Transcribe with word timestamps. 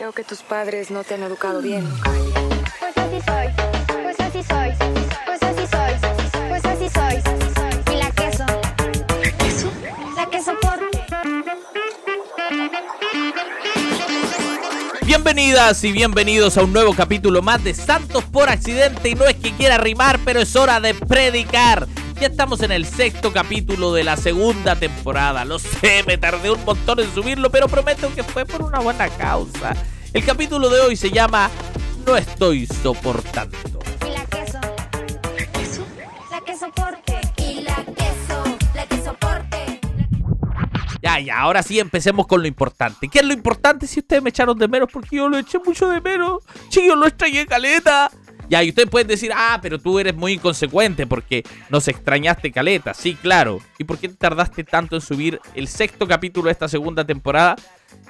Creo 0.00 0.12
que 0.12 0.24
tus 0.24 0.40
padres 0.40 0.90
no 0.90 1.04
te 1.04 1.12
han 1.12 1.22
educado 1.24 1.60
bien. 1.60 1.86
Pues 2.02 2.96
así 2.96 3.20
soy, 3.26 3.48
pues 4.02 4.18
así 4.18 4.42
soy, 4.42 4.72
pues 5.26 5.42
así 5.42 5.66
soy, 5.70 6.48
pues 6.48 6.64
así 6.64 6.88
soy. 6.88 7.22
Y 7.92 7.96
la 7.98 8.10
queso. 8.10 8.46
¿La 8.46 9.30
queso? 9.36 9.70
La 10.16 10.26
queso 10.30 10.52
porque. 10.62 11.04
Bienvenidas 15.04 15.84
y 15.84 15.92
bienvenidos 15.92 16.56
a 16.56 16.62
un 16.62 16.72
nuevo 16.72 16.94
capítulo 16.94 17.42
más 17.42 17.62
de 17.62 17.74
Santos 17.74 18.24
por 18.24 18.48
accidente 18.48 19.10
y 19.10 19.14
no 19.14 19.26
es 19.26 19.36
que 19.36 19.52
quiera 19.52 19.76
rimar, 19.76 20.18
pero 20.24 20.40
es 20.40 20.56
hora 20.56 20.80
de 20.80 20.94
predicar. 20.94 21.86
Ya 22.20 22.26
estamos 22.26 22.60
en 22.60 22.70
el 22.70 22.84
sexto 22.84 23.32
capítulo 23.32 23.94
de 23.94 24.04
la 24.04 24.14
segunda 24.14 24.76
temporada. 24.76 25.46
Lo 25.46 25.58
sé, 25.58 26.04
me 26.06 26.18
tardé 26.18 26.50
un 26.50 26.62
montón 26.66 27.00
en 27.00 27.10
subirlo, 27.14 27.50
pero 27.50 27.66
prometo 27.66 28.14
que 28.14 28.22
fue 28.22 28.44
por 28.44 28.60
una 28.60 28.78
buena 28.78 29.08
causa. 29.08 29.74
El 30.12 30.22
capítulo 30.22 30.68
de 30.68 30.82
hoy 30.82 30.96
se 30.96 31.10
llama 31.10 31.48
No 32.04 32.18
estoy 32.18 32.66
soportando. 32.66 33.56
Y 34.06 34.10
la 34.10 34.26
queso. 34.26 34.60
¿La 35.34 35.46
queso? 35.46 35.86
La 36.30 36.40
queso 36.42 36.66
porque. 36.74 37.20
Y 37.38 37.62
la 37.62 37.76
queso, 37.86 38.58
la 38.74 38.84
que 38.84 39.02
soporte. 39.02 39.80
Ya, 41.00 41.20
ya, 41.20 41.38
ahora 41.38 41.62
sí 41.62 41.80
empecemos 41.80 42.26
con 42.26 42.42
lo 42.42 42.46
importante. 42.46 43.08
¿Qué 43.08 43.20
es 43.20 43.24
lo 43.24 43.32
importante 43.32 43.86
si 43.86 44.00
ustedes 44.00 44.22
me 44.22 44.28
echaron 44.28 44.58
de 44.58 44.68
menos? 44.68 44.90
Porque 44.92 45.16
yo 45.16 45.30
lo 45.30 45.38
eché 45.38 45.58
mucho 45.64 45.88
de 45.88 46.02
menos. 46.02 46.42
Yo 46.70 46.94
lo 46.96 47.06
extrañé 47.06 47.46
caleta. 47.46 48.10
Ya, 48.50 48.64
y 48.64 48.70
ustedes 48.70 48.90
pueden 48.90 49.06
decir, 49.06 49.30
ah, 49.32 49.60
pero 49.62 49.78
tú 49.78 50.00
eres 50.00 50.16
muy 50.16 50.32
inconsecuente 50.32 51.06
porque 51.06 51.44
nos 51.68 51.86
extrañaste 51.86 52.50
caleta. 52.50 52.94
Sí, 52.94 53.14
claro. 53.14 53.60
¿Y 53.78 53.84
por 53.84 53.96
qué 53.96 54.08
te 54.08 54.16
tardaste 54.16 54.64
tanto 54.64 54.96
en 54.96 55.02
subir 55.02 55.40
el 55.54 55.68
sexto 55.68 56.08
capítulo 56.08 56.46
de 56.46 56.52
esta 56.52 56.66
segunda 56.66 57.04
temporada? 57.04 57.54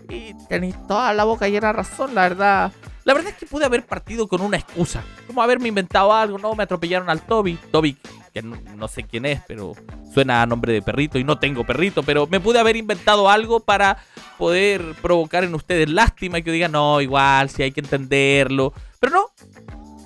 Y 0.09 0.33
tenéis 0.49 0.75
toda 0.89 1.13
la 1.13 1.25
boca 1.25 1.47
llena 1.47 1.67
de 1.67 1.73
razón, 1.75 2.15
la 2.15 2.23
verdad. 2.23 2.73
La 3.05 3.13
verdad 3.13 3.33
es 3.33 3.37
que 3.37 3.45
pude 3.45 3.67
haber 3.67 3.85
partido 3.85 4.29
con 4.29 4.41
una 4.41 4.57
excusa. 4.57 5.05
Como 5.27 5.43
haberme 5.43 5.69
inventado 5.69 6.11
algo, 6.11 6.39
no, 6.39 6.55
me 6.55 6.63
atropellaron 6.63 7.11
al 7.11 7.21
Toby. 7.21 7.59
Toby, 7.71 7.99
que 8.33 8.41
no 8.41 8.89
sé 8.89 9.03
quién 9.03 9.27
es, 9.27 9.43
pero 9.47 9.75
suena 10.15 10.41
a 10.41 10.47
nombre 10.47 10.73
de 10.73 10.81
perrito 10.81 11.19
y 11.19 11.25
no 11.25 11.39
tengo 11.39 11.65
perrito. 11.65 12.03
Pero 12.03 12.27
me 12.27 12.41
pude 12.41 12.59
haber 12.59 12.77
inventado 12.77 13.29
algo 13.29 13.61
para 13.61 13.99
poder 14.39 14.95
provocar 15.03 15.45
en 15.45 15.55
ustedes 15.55 15.91
lástima 15.91 16.39
y 16.39 16.43
que 16.43 16.51
digan, 16.51 16.73
no, 16.73 17.03
igual, 17.03 17.51
si 17.51 17.63
hay 17.63 17.73
que 17.73 17.81
entenderlo. 17.81 18.73
Pero 18.99 19.13
no, 19.13 19.27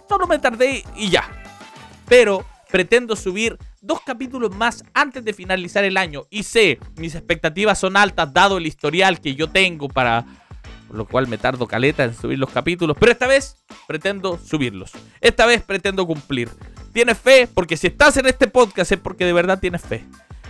solo 0.09 0.27
me 0.27 0.39
tardé 0.39 0.85
y 0.97 1.11
ya. 1.11 1.25
Pero 2.09 2.45
pretendo 2.71 3.15
subir 3.17 3.57
dos 3.81 4.01
capítulos 4.05 4.55
más 4.55 4.83
antes 4.95 5.25
de 5.25 5.33
finalizar 5.33 5.85
el 5.85 5.97
año. 5.97 6.25
Y 6.31 6.43
sé, 6.43 6.79
mis 6.97 7.15
expectativas 7.15 7.79
son 7.79 7.97
altas 7.97 8.33
dado 8.33 8.59
el 8.59 8.67
historial 8.67 9.21
que 9.21 9.35
yo 9.35 9.49
tengo 9.49 9.89
para... 9.89 10.25
Por 10.89 10.99
lo 10.99 11.07
cual 11.07 11.27
me 11.27 11.39
tardo 11.39 11.67
caleta 11.67 12.05
en 12.05 12.15
subir 12.15 12.39
los 12.39 12.51
capítulos. 12.51 12.97
Pero 13.01 13.11
esta 13.11 13.27
vez 13.27 13.57
pretendo 13.89 14.39
subirlos. 14.39 14.93
Esta 15.21 15.47
vez 15.47 15.63
pretendo 15.63 16.07
cumplir. 16.07 16.51
Tienes 16.93 17.19
fe, 17.19 17.49
porque 17.53 17.77
si 17.77 17.89
estás 17.89 18.17
en 18.17 18.27
este 18.27 18.47
podcast 18.47 18.93
es 18.93 18.99
porque 18.99 19.25
de 19.25 19.33
verdad 19.33 19.59
tienes 19.59 19.83
fe. 19.83 20.05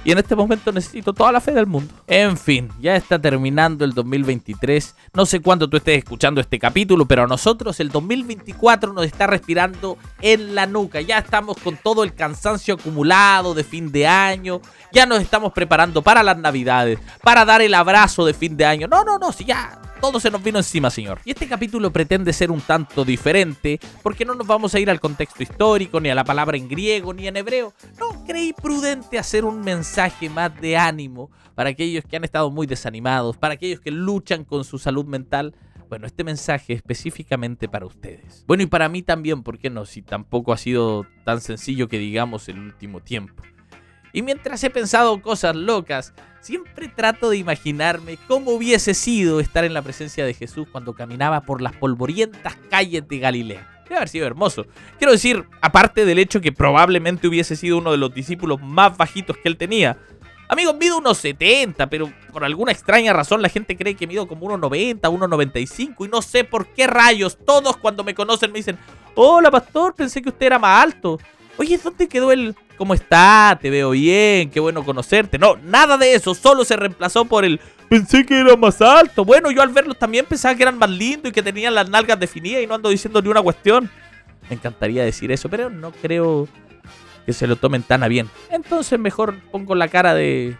Y 0.04 0.12
en 0.12 0.18
este 0.18 0.36
momento 0.36 0.70
necesito 0.70 1.14
toda 1.14 1.32
la 1.32 1.40
fe 1.40 1.52
del 1.52 1.66
mundo. 1.66 1.94
En 2.06 2.36
fin, 2.36 2.68
ya 2.78 2.94
está 2.94 3.18
terminando 3.18 3.86
el 3.86 3.92
2023. 3.92 4.94
No 5.14 5.24
sé 5.24 5.40
cuándo 5.40 5.68
tú 5.68 5.78
estés 5.78 5.98
escuchando 5.98 6.42
este 6.42 6.58
capítulo, 6.58 7.06
pero 7.06 7.22
a 7.22 7.26
nosotros 7.26 7.80
el 7.80 7.88
2024 7.88 8.92
nos 8.92 9.06
está 9.06 9.26
respirando 9.26 9.96
en 10.20 10.54
la 10.54 10.66
nuca. 10.66 11.00
Ya 11.00 11.18
estamos 11.18 11.56
con 11.56 11.78
todo 11.78 12.04
el 12.04 12.14
cansancio 12.14 12.74
acumulado 12.74 13.54
de 13.54 13.64
fin 13.64 13.90
de 13.90 14.06
año. 14.06 14.60
Ya 14.92 15.06
nos 15.06 15.22
estamos 15.22 15.54
preparando 15.54 16.02
para 16.02 16.22
las 16.22 16.36
navidades, 16.36 16.98
para 17.22 17.46
dar 17.46 17.62
el 17.62 17.72
abrazo 17.72 18.26
de 18.26 18.34
fin 18.34 18.58
de 18.58 18.66
año. 18.66 18.86
No, 18.86 19.04
no, 19.04 19.18
no, 19.18 19.32
si 19.32 19.46
ya 19.46 19.80
todo 20.04 20.20
se 20.20 20.30
nos 20.30 20.42
vino 20.42 20.58
encima, 20.58 20.90
señor. 20.90 21.18
Y 21.24 21.30
este 21.30 21.48
capítulo 21.48 21.90
pretende 21.90 22.34
ser 22.34 22.50
un 22.50 22.60
tanto 22.60 23.06
diferente, 23.06 23.80
porque 24.02 24.26
no 24.26 24.34
nos 24.34 24.46
vamos 24.46 24.74
a 24.74 24.78
ir 24.78 24.90
al 24.90 25.00
contexto 25.00 25.42
histórico, 25.42 25.98
ni 25.98 26.10
a 26.10 26.14
la 26.14 26.24
palabra 26.24 26.58
en 26.58 26.68
griego, 26.68 27.14
ni 27.14 27.26
en 27.26 27.38
hebreo. 27.38 27.72
No, 27.98 28.22
creí 28.26 28.52
prudente 28.52 29.18
hacer 29.18 29.46
un 29.46 29.62
mensaje 29.62 30.28
más 30.28 30.60
de 30.60 30.76
ánimo 30.76 31.30
para 31.54 31.70
aquellos 31.70 32.04
que 32.04 32.16
han 32.18 32.24
estado 32.24 32.50
muy 32.50 32.66
desanimados, 32.66 33.38
para 33.38 33.54
aquellos 33.54 33.80
que 33.80 33.90
luchan 33.90 34.44
con 34.44 34.64
su 34.64 34.78
salud 34.78 35.06
mental. 35.06 35.54
Bueno, 35.88 36.06
este 36.06 36.22
mensaje 36.22 36.74
específicamente 36.74 37.66
para 37.66 37.86
ustedes. 37.86 38.44
Bueno, 38.46 38.62
y 38.62 38.66
para 38.66 38.90
mí 38.90 39.00
también, 39.00 39.42
¿por 39.42 39.58
qué 39.58 39.70
no? 39.70 39.86
Si 39.86 40.02
tampoco 40.02 40.52
ha 40.52 40.58
sido 40.58 41.06
tan 41.24 41.40
sencillo 41.40 41.88
que 41.88 41.98
digamos 41.98 42.50
el 42.50 42.58
último 42.58 43.00
tiempo. 43.00 43.42
Y 44.14 44.22
mientras 44.22 44.62
he 44.62 44.70
pensado 44.70 45.20
cosas 45.20 45.56
locas, 45.56 46.14
siempre 46.40 46.86
trato 46.86 47.30
de 47.30 47.36
imaginarme 47.36 48.16
cómo 48.28 48.52
hubiese 48.52 48.94
sido 48.94 49.40
estar 49.40 49.64
en 49.64 49.74
la 49.74 49.82
presencia 49.82 50.24
de 50.24 50.34
Jesús 50.34 50.68
cuando 50.70 50.94
caminaba 50.94 51.40
por 51.40 51.60
las 51.60 51.74
polvorientas 51.74 52.54
calles 52.70 53.08
de 53.08 53.18
Galilea. 53.18 53.82
Debe 53.82 53.96
haber 53.96 54.08
sido 54.08 54.26
hermoso. 54.28 54.66
Quiero 54.98 55.12
decir, 55.12 55.44
aparte 55.60 56.04
del 56.04 56.20
hecho 56.20 56.40
que 56.40 56.52
probablemente 56.52 57.26
hubiese 57.26 57.56
sido 57.56 57.76
uno 57.78 57.90
de 57.90 57.98
los 57.98 58.14
discípulos 58.14 58.62
más 58.62 58.96
bajitos 58.96 59.36
que 59.36 59.48
él 59.48 59.56
tenía. 59.56 59.98
Amigos, 60.48 60.76
mido 60.78 60.98
unos 60.98 61.18
70, 61.18 61.90
pero 61.90 62.12
por 62.32 62.44
alguna 62.44 62.70
extraña 62.70 63.12
razón 63.12 63.42
la 63.42 63.48
gente 63.48 63.76
cree 63.76 63.96
que 63.96 64.06
mido 64.06 64.28
como 64.28 64.46
1,90, 64.46 65.00
1,95 65.00 66.06
y 66.06 66.08
no 66.08 66.22
sé 66.22 66.44
por 66.44 66.68
qué 66.68 66.86
rayos. 66.86 67.36
Todos 67.44 67.78
cuando 67.78 68.04
me 68.04 68.14
conocen 68.14 68.52
me 68.52 68.60
dicen, 68.60 68.78
hola 69.16 69.50
pastor, 69.50 69.92
pensé 69.96 70.22
que 70.22 70.28
usted 70.28 70.46
era 70.46 70.60
más 70.60 70.84
alto. 70.84 71.18
Oye, 71.56 71.78
¿dónde 71.82 72.06
quedó 72.06 72.30
el... 72.30 72.54
¿Cómo 72.76 72.94
está? 72.94 73.56
Te 73.60 73.70
veo 73.70 73.90
bien, 73.90 74.50
qué 74.50 74.58
bueno 74.58 74.84
conocerte. 74.84 75.38
No, 75.38 75.56
nada 75.56 75.96
de 75.96 76.14
eso, 76.14 76.34
solo 76.34 76.64
se 76.64 76.76
reemplazó 76.76 77.24
por 77.24 77.44
el... 77.44 77.60
Pensé 77.88 78.24
que 78.26 78.40
era 78.40 78.56
más 78.56 78.80
alto. 78.80 79.24
Bueno, 79.24 79.50
yo 79.50 79.62
al 79.62 79.68
verlos 79.68 79.98
también 79.98 80.26
pensaba 80.26 80.54
que 80.54 80.62
eran 80.62 80.78
más 80.78 80.90
lindos 80.90 81.30
y 81.30 81.32
que 81.32 81.42
tenían 81.42 81.74
las 81.74 81.88
nalgas 81.88 82.18
definidas 82.18 82.62
y 82.62 82.66
no 82.66 82.74
ando 82.74 82.88
diciendo 82.88 83.22
ni 83.22 83.28
una 83.28 83.42
cuestión. 83.42 83.90
Me 84.48 84.56
encantaría 84.56 85.04
decir 85.04 85.30
eso, 85.30 85.48
pero 85.48 85.70
no 85.70 85.92
creo 85.92 86.48
que 87.26 87.32
se 87.32 87.46
lo 87.46 87.56
tomen 87.56 87.82
tan 87.82 88.02
a 88.02 88.08
bien. 88.08 88.28
Entonces 88.50 88.98
mejor 88.98 89.38
pongo 89.52 89.74
la 89.74 89.88
cara 89.88 90.14
de... 90.14 90.56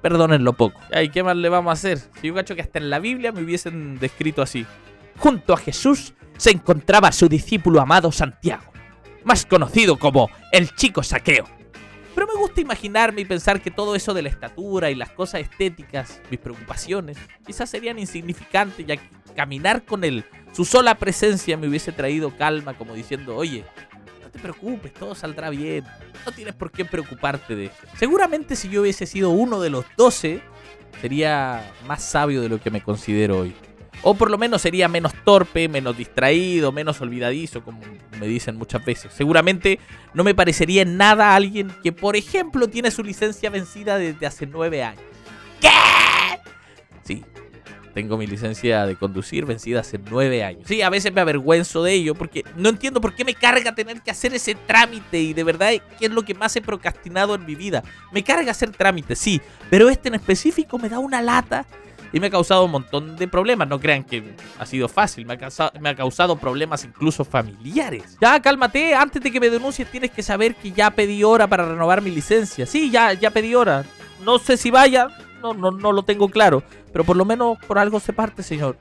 Perdónenlo 0.00 0.52
poco. 0.52 0.80
¿Y 1.02 1.08
qué 1.08 1.22
más 1.22 1.36
le 1.36 1.48
vamos 1.48 1.70
a 1.70 1.72
hacer? 1.72 1.98
Si 1.98 2.28
yo 2.28 2.34
cacho 2.34 2.54
que 2.54 2.62
hasta 2.62 2.78
en 2.78 2.90
la 2.90 2.98
Biblia 2.98 3.32
me 3.32 3.42
hubiesen 3.42 3.98
descrito 3.98 4.42
así. 4.42 4.66
Junto 5.18 5.54
a 5.54 5.56
Jesús 5.56 6.14
se 6.36 6.50
encontraba 6.50 7.10
su 7.12 7.28
discípulo 7.28 7.80
amado 7.80 8.12
Santiago 8.12 8.73
más 9.24 9.46
conocido 9.46 9.98
como 9.98 10.30
el 10.52 10.74
chico 10.74 11.02
saqueo. 11.02 11.46
Pero 12.14 12.28
me 12.28 12.34
gusta 12.34 12.60
imaginarme 12.60 13.22
y 13.22 13.24
pensar 13.24 13.60
que 13.60 13.70
todo 13.70 13.96
eso 13.96 14.14
de 14.14 14.22
la 14.22 14.28
estatura 14.28 14.90
y 14.90 14.94
las 14.94 15.10
cosas 15.10 15.40
estéticas, 15.40 16.20
mis 16.30 16.38
preocupaciones, 16.38 17.18
quizás 17.44 17.68
serían 17.68 17.98
insignificantes, 17.98 18.86
ya 18.86 18.96
que 18.96 19.08
caminar 19.34 19.84
con 19.84 20.04
él, 20.04 20.24
su 20.52 20.64
sola 20.64 20.94
presencia 20.94 21.56
me 21.56 21.66
hubiese 21.66 21.90
traído 21.90 22.36
calma, 22.36 22.74
como 22.74 22.94
diciendo, 22.94 23.34
oye, 23.34 23.64
no 24.22 24.30
te 24.30 24.38
preocupes, 24.38 24.94
todo 24.94 25.16
saldrá 25.16 25.50
bien, 25.50 25.84
no 26.24 26.30
tienes 26.30 26.54
por 26.54 26.70
qué 26.70 26.84
preocuparte 26.84 27.56
de 27.56 27.66
eso. 27.66 27.74
Seguramente 27.96 28.54
si 28.54 28.68
yo 28.68 28.82
hubiese 28.82 29.06
sido 29.06 29.30
uno 29.30 29.60
de 29.60 29.70
los 29.70 29.84
doce, 29.96 30.40
sería 31.00 31.72
más 31.88 32.04
sabio 32.04 32.40
de 32.40 32.48
lo 32.48 32.60
que 32.60 32.70
me 32.70 32.80
considero 32.80 33.40
hoy. 33.40 33.54
O 34.02 34.14
por 34.14 34.30
lo 34.30 34.38
menos 34.38 34.62
sería 34.62 34.88
menos 34.88 35.12
torpe, 35.24 35.68
menos 35.68 35.96
distraído, 35.96 36.72
menos 36.72 37.00
olvidadizo, 37.00 37.62
como 37.62 37.80
me 38.20 38.26
dicen 38.26 38.56
muchas 38.56 38.84
veces. 38.84 39.12
Seguramente 39.14 39.78
no 40.12 40.24
me 40.24 40.34
parecería 40.34 40.82
en 40.82 40.96
nada 40.96 41.34
alguien 41.34 41.72
que, 41.82 41.92
por 41.92 42.16
ejemplo, 42.16 42.68
tiene 42.68 42.90
su 42.90 43.02
licencia 43.02 43.50
vencida 43.50 43.96
desde 43.98 44.26
hace 44.26 44.46
nueve 44.46 44.82
años. 44.82 45.02
¿Qué? 45.60 45.68
Sí, 47.02 47.24
tengo 47.94 48.18
mi 48.18 48.26
licencia 48.26 48.86
de 48.86 48.96
conducir 48.96 49.46
vencida 49.46 49.80
hace 49.80 49.98
nueve 50.10 50.42
años. 50.42 50.64
Sí, 50.66 50.82
a 50.82 50.90
veces 50.90 51.12
me 51.12 51.20
avergüenzo 51.20 51.84
de 51.84 51.92
ello 51.92 52.16
porque 52.16 52.44
no 52.56 52.68
entiendo 52.68 53.00
por 53.00 53.14
qué 53.14 53.24
me 53.24 53.34
carga 53.34 53.74
tener 53.74 54.02
que 54.02 54.10
hacer 54.10 54.34
ese 54.34 54.56
trámite 54.56 55.20
y 55.20 55.32
de 55.32 55.44
verdad 55.44 55.70
qué 55.98 56.06
es 56.06 56.10
lo 56.10 56.24
que 56.24 56.34
más 56.34 56.56
he 56.56 56.60
procrastinado 56.60 57.36
en 57.36 57.46
mi 57.46 57.54
vida. 57.54 57.84
Me 58.12 58.24
carga 58.24 58.50
hacer 58.50 58.70
trámites, 58.72 59.20
sí, 59.20 59.40
pero 59.70 59.88
este 59.88 60.08
en 60.08 60.16
específico 60.16 60.76
me 60.76 60.88
da 60.88 60.98
una 60.98 61.22
lata 61.22 61.66
y 62.12 62.20
me 62.20 62.28
ha 62.28 62.30
causado 62.30 62.64
un 62.64 62.70
montón 62.70 63.16
de 63.16 63.28
problemas. 63.28 63.68
No 63.68 63.80
crean 63.80 64.04
que 64.04 64.34
ha 64.58 64.66
sido 64.66 64.88
fácil, 64.88 65.26
me 65.26 65.34
ha 65.34 65.38
causado, 65.38 65.72
me 65.80 65.88
ha 65.88 65.94
causado 65.94 66.36
problemas 66.36 66.84
incluso 66.84 67.24
familiares. 67.24 68.16
Ya, 68.20 68.40
cálmate, 68.40 68.94
antes 68.94 69.22
de 69.22 69.30
que 69.30 69.40
me 69.40 69.50
denuncies 69.50 69.90
tienes 69.90 70.10
que 70.10 70.22
saber 70.22 70.54
que 70.56 70.72
ya 70.72 70.90
pedí 70.90 71.24
hora 71.24 71.46
para 71.46 71.66
renovar 71.66 72.02
mi 72.02 72.10
licencia. 72.10 72.66
Sí, 72.66 72.90
ya, 72.90 73.12
ya 73.12 73.30
pedí 73.30 73.54
hora. 73.54 73.84
No 74.24 74.38
sé 74.38 74.56
si 74.56 74.70
vaya, 74.70 75.08
no, 75.42 75.52
no, 75.52 75.70
no 75.70 75.92
lo 75.92 76.02
tengo 76.02 76.28
claro, 76.28 76.62
pero 76.92 77.04
por 77.04 77.16
lo 77.16 77.24
menos 77.24 77.58
por 77.66 77.78
algo 77.78 78.00
se 78.00 78.12
parte, 78.12 78.42
señor. 78.42 78.78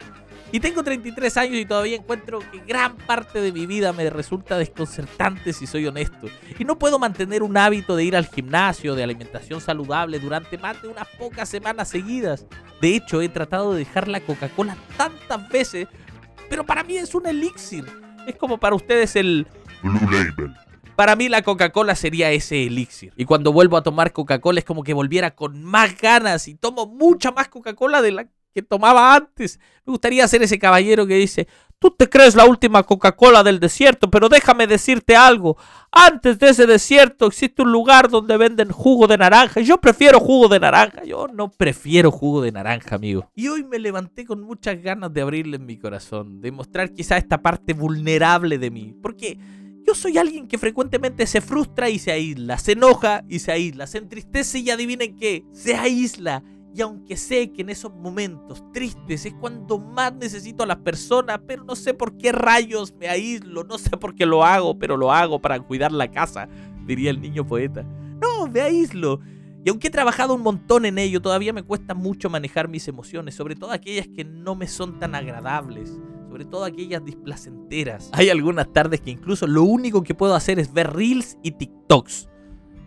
Y 0.53 0.59
tengo 0.59 0.83
33 0.83 1.35
años 1.37 1.55
y 1.55 1.65
todavía 1.65 1.95
encuentro 1.95 2.37
que 2.51 2.59
gran 2.59 2.95
parte 2.95 3.41
de 3.41 3.51
mi 3.51 3.65
vida 3.65 3.91
me 3.91 4.07
resulta 4.11 4.55
desconcertante 4.55 5.51
si 5.51 5.65
soy 5.65 5.87
honesto. 5.87 6.27
Y 6.59 6.63
no 6.63 6.77
puedo 6.77 6.99
mantener 6.99 7.41
un 7.41 7.57
hábito 7.57 7.95
de 7.95 8.03
ir 8.03 8.15
al 8.15 8.27
gimnasio, 8.27 8.93
de 8.93 9.01
alimentación 9.01 9.61
saludable 9.61 10.19
durante 10.19 10.59
más 10.59 10.79
de 10.83 10.89
unas 10.89 11.07
pocas 11.17 11.49
semanas 11.49 11.89
seguidas. 11.89 12.45
De 12.81 12.95
hecho, 12.95 13.23
he 13.23 13.29
tratado 13.29 13.73
de 13.73 13.79
dejar 13.79 14.07
la 14.07 14.19
Coca-Cola 14.19 14.77
tantas 14.95 15.49
veces, 15.49 15.87
pero 16.51 16.63
para 16.63 16.83
mí 16.83 16.97
es 16.97 17.15
un 17.15 17.25
elixir. 17.25 17.85
Es 18.27 18.35
como 18.35 18.59
para 18.59 18.75
ustedes 18.75 19.15
el... 19.15 19.47
Blue 19.81 20.07
Label. 20.11 20.53
Para 20.95 21.15
mí 21.15 21.29
la 21.29 21.41
Coca-Cola 21.41 21.95
sería 21.95 22.29
ese 22.29 22.67
elixir. 22.67 23.11
Y 23.17 23.25
cuando 23.25 23.51
vuelvo 23.51 23.75
a 23.75 23.81
tomar 23.81 24.13
Coca-Cola 24.13 24.59
es 24.59 24.65
como 24.65 24.83
que 24.83 24.93
volviera 24.93 25.33
con 25.33 25.63
más 25.63 25.97
ganas 25.97 26.47
y 26.47 26.53
tomo 26.53 26.85
mucha 26.85 27.31
más 27.31 27.47
Coca-Cola 27.47 28.03
de 28.03 28.11
la 28.11 28.27
que 28.53 28.61
tomaba 28.61 29.15
antes. 29.15 29.59
Me 29.85 29.91
gustaría 29.91 30.27
ser 30.27 30.43
ese 30.43 30.59
caballero 30.59 31.05
que 31.07 31.15
dice, 31.15 31.47
tú 31.79 31.91
te 31.91 32.09
crees 32.09 32.35
la 32.35 32.45
última 32.45 32.83
Coca-Cola 32.83 33.43
del 33.43 33.59
desierto, 33.59 34.09
pero 34.09 34.29
déjame 34.29 34.67
decirte 34.67 35.15
algo. 35.15 35.57
Antes 35.91 36.39
de 36.39 36.49
ese 36.49 36.65
desierto 36.65 37.27
existe 37.27 37.61
un 37.61 37.71
lugar 37.71 38.09
donde 38.09 38.37
venden 38.37 38.71
jugo 38.71 39.07
de 39.07 39.17
naranja. 39.17 39.59
Yo 39.59 39.81
prefiero 39.81 40.19
jugo 40.19 40.47
de 40.47 40.61
naranja. 40.61 41.03
Yo 41.03 41.27
no 41.27 41.51
prefiero 41.51 42.09
jugo 42.09 42.41
de 42.41 42.53
naranja, 42.53 42.95
amigo. 42.95 43.29
Y 43.35 43.49
hoy 43.49 43.65
me 43.65 43.79
levanté 43.79 44.25
con 44.25 44.41
muchas 44.41 44.81
ganas 44.81 45.13
de 45.13 45.21
abrirle 45.21 45.59
mi 45.59 45.77
corazón, 45.77 46.39
de 46.39 46.51
mostrar 46.53 46.93
quizá 46.93 47.17
esta 47.17 47.41
parte 47.41 47.73
vulnerable 47.73 48.57
de 48.57 48.71
mí. 48.71 48.95
Porque 49.01 49.37
yo 49.85 49.93
soy 49.93 50.17
alguien 50.17 50.47
que 50.47 50.57
frecuentemente 50.57 51.27
se 51.27 51.41
frustra 51.41 51.89
y 51.89 51.99
se 51.99 52.13
aísla, 52.13 52.57
se 52.57 52.71
enoja 52.71 53.25
y 53.27 53.39
se 53.39 53.51
aísla, 53.51 53.87
se 53.87 53.97
entristece 53.97 54.59
y 54.59 54.69
adivinen 54.69 55.17
qué, 55.17 55.43
se 55.51 55.75
aísla. 55.75 56.43
Y 56.75 56.81
aunque 56.81 57.15
sé 57.17 57.51
que 57.51 57.61
en 57.61 57.69
esos 57.69 57.93
momentos 57.93 58.63
tristes 58.71 59.25
es 59.27 59.33
cuando 59.35 59.77
más 59.77 60.13
necesito 60.15 60.63
a 60.63 60.65
las 60.65 60.77
personas, 60.77 61.39
pero 61.45 61.63
no 61.63 61.75
sé 61.75 61.93
por 61.93 62.17
qué 62.17 62.31
rayos 62.31 62.95
me 62.95 63.07
aíslo, 63.07 63.63
no 63.63 63.77
sé 63.77 63.91
por 63.91 64.15
qué 64.15 64.25
lo 64.25 64.43
hago, 64.43 64.79
pero 64.79 64.97
lo 64.97 65.11
hago 65.11 65.39
para 65.39 65.59
cuidar 65.59 65.91
la 65.91 66.09
casa, 66.09 66.49
diría 66.87 67.11
el 67.11 67.21
niño 67.21 67.45
poeta. 67.45 67.83
No, 68.19 68.47
me 68.47 68.61
aíslo. 68.61 69.19
Y 69.63 69.69
aunque 69.69 69.87
he 69.87 69.91
trabajado 69.91 70.33
un 70.33 70.41
montón 70.41 70.85
en 70.85 70.97
ello, 70.97 71.21
todavía 71.21 71.53
me 71.53 71.61
cuesta 71.63 71.93
mucho 71.93 72.29
manejar 72.29 72.67
mis 72.67 72.87
emociones, 72.87 73.35
sobre 73.35 73.55
todo 73.55 73.71
aquellas 73.71 74.07
que 74.07 74.25
no 74.25 74.55
me 74.55 74.67
son 74.67 74.99
tan 74.99 75.13
agradables, 75.13 75.97
sobre 76.27 76.43
todo 76.43 76.65
aquellas 76.65 77.05
displacenteras. 77.05 78.09
Hay 78.13 78.29
algunas 78.29 78.73
tardes 78.73 78.99
que 78.99 79.11
incluso 79.11 79.45
lo 79.45 79.63
único 79.63 80.01
que 80.01 80.15
puedo 80.15 80.33
hacer 80.33 80.57
es 80.57 80.73
ver 80.73 80.91
reels 80.91 81.37
y 81.43 81.51
TikToks. 81.51 82.29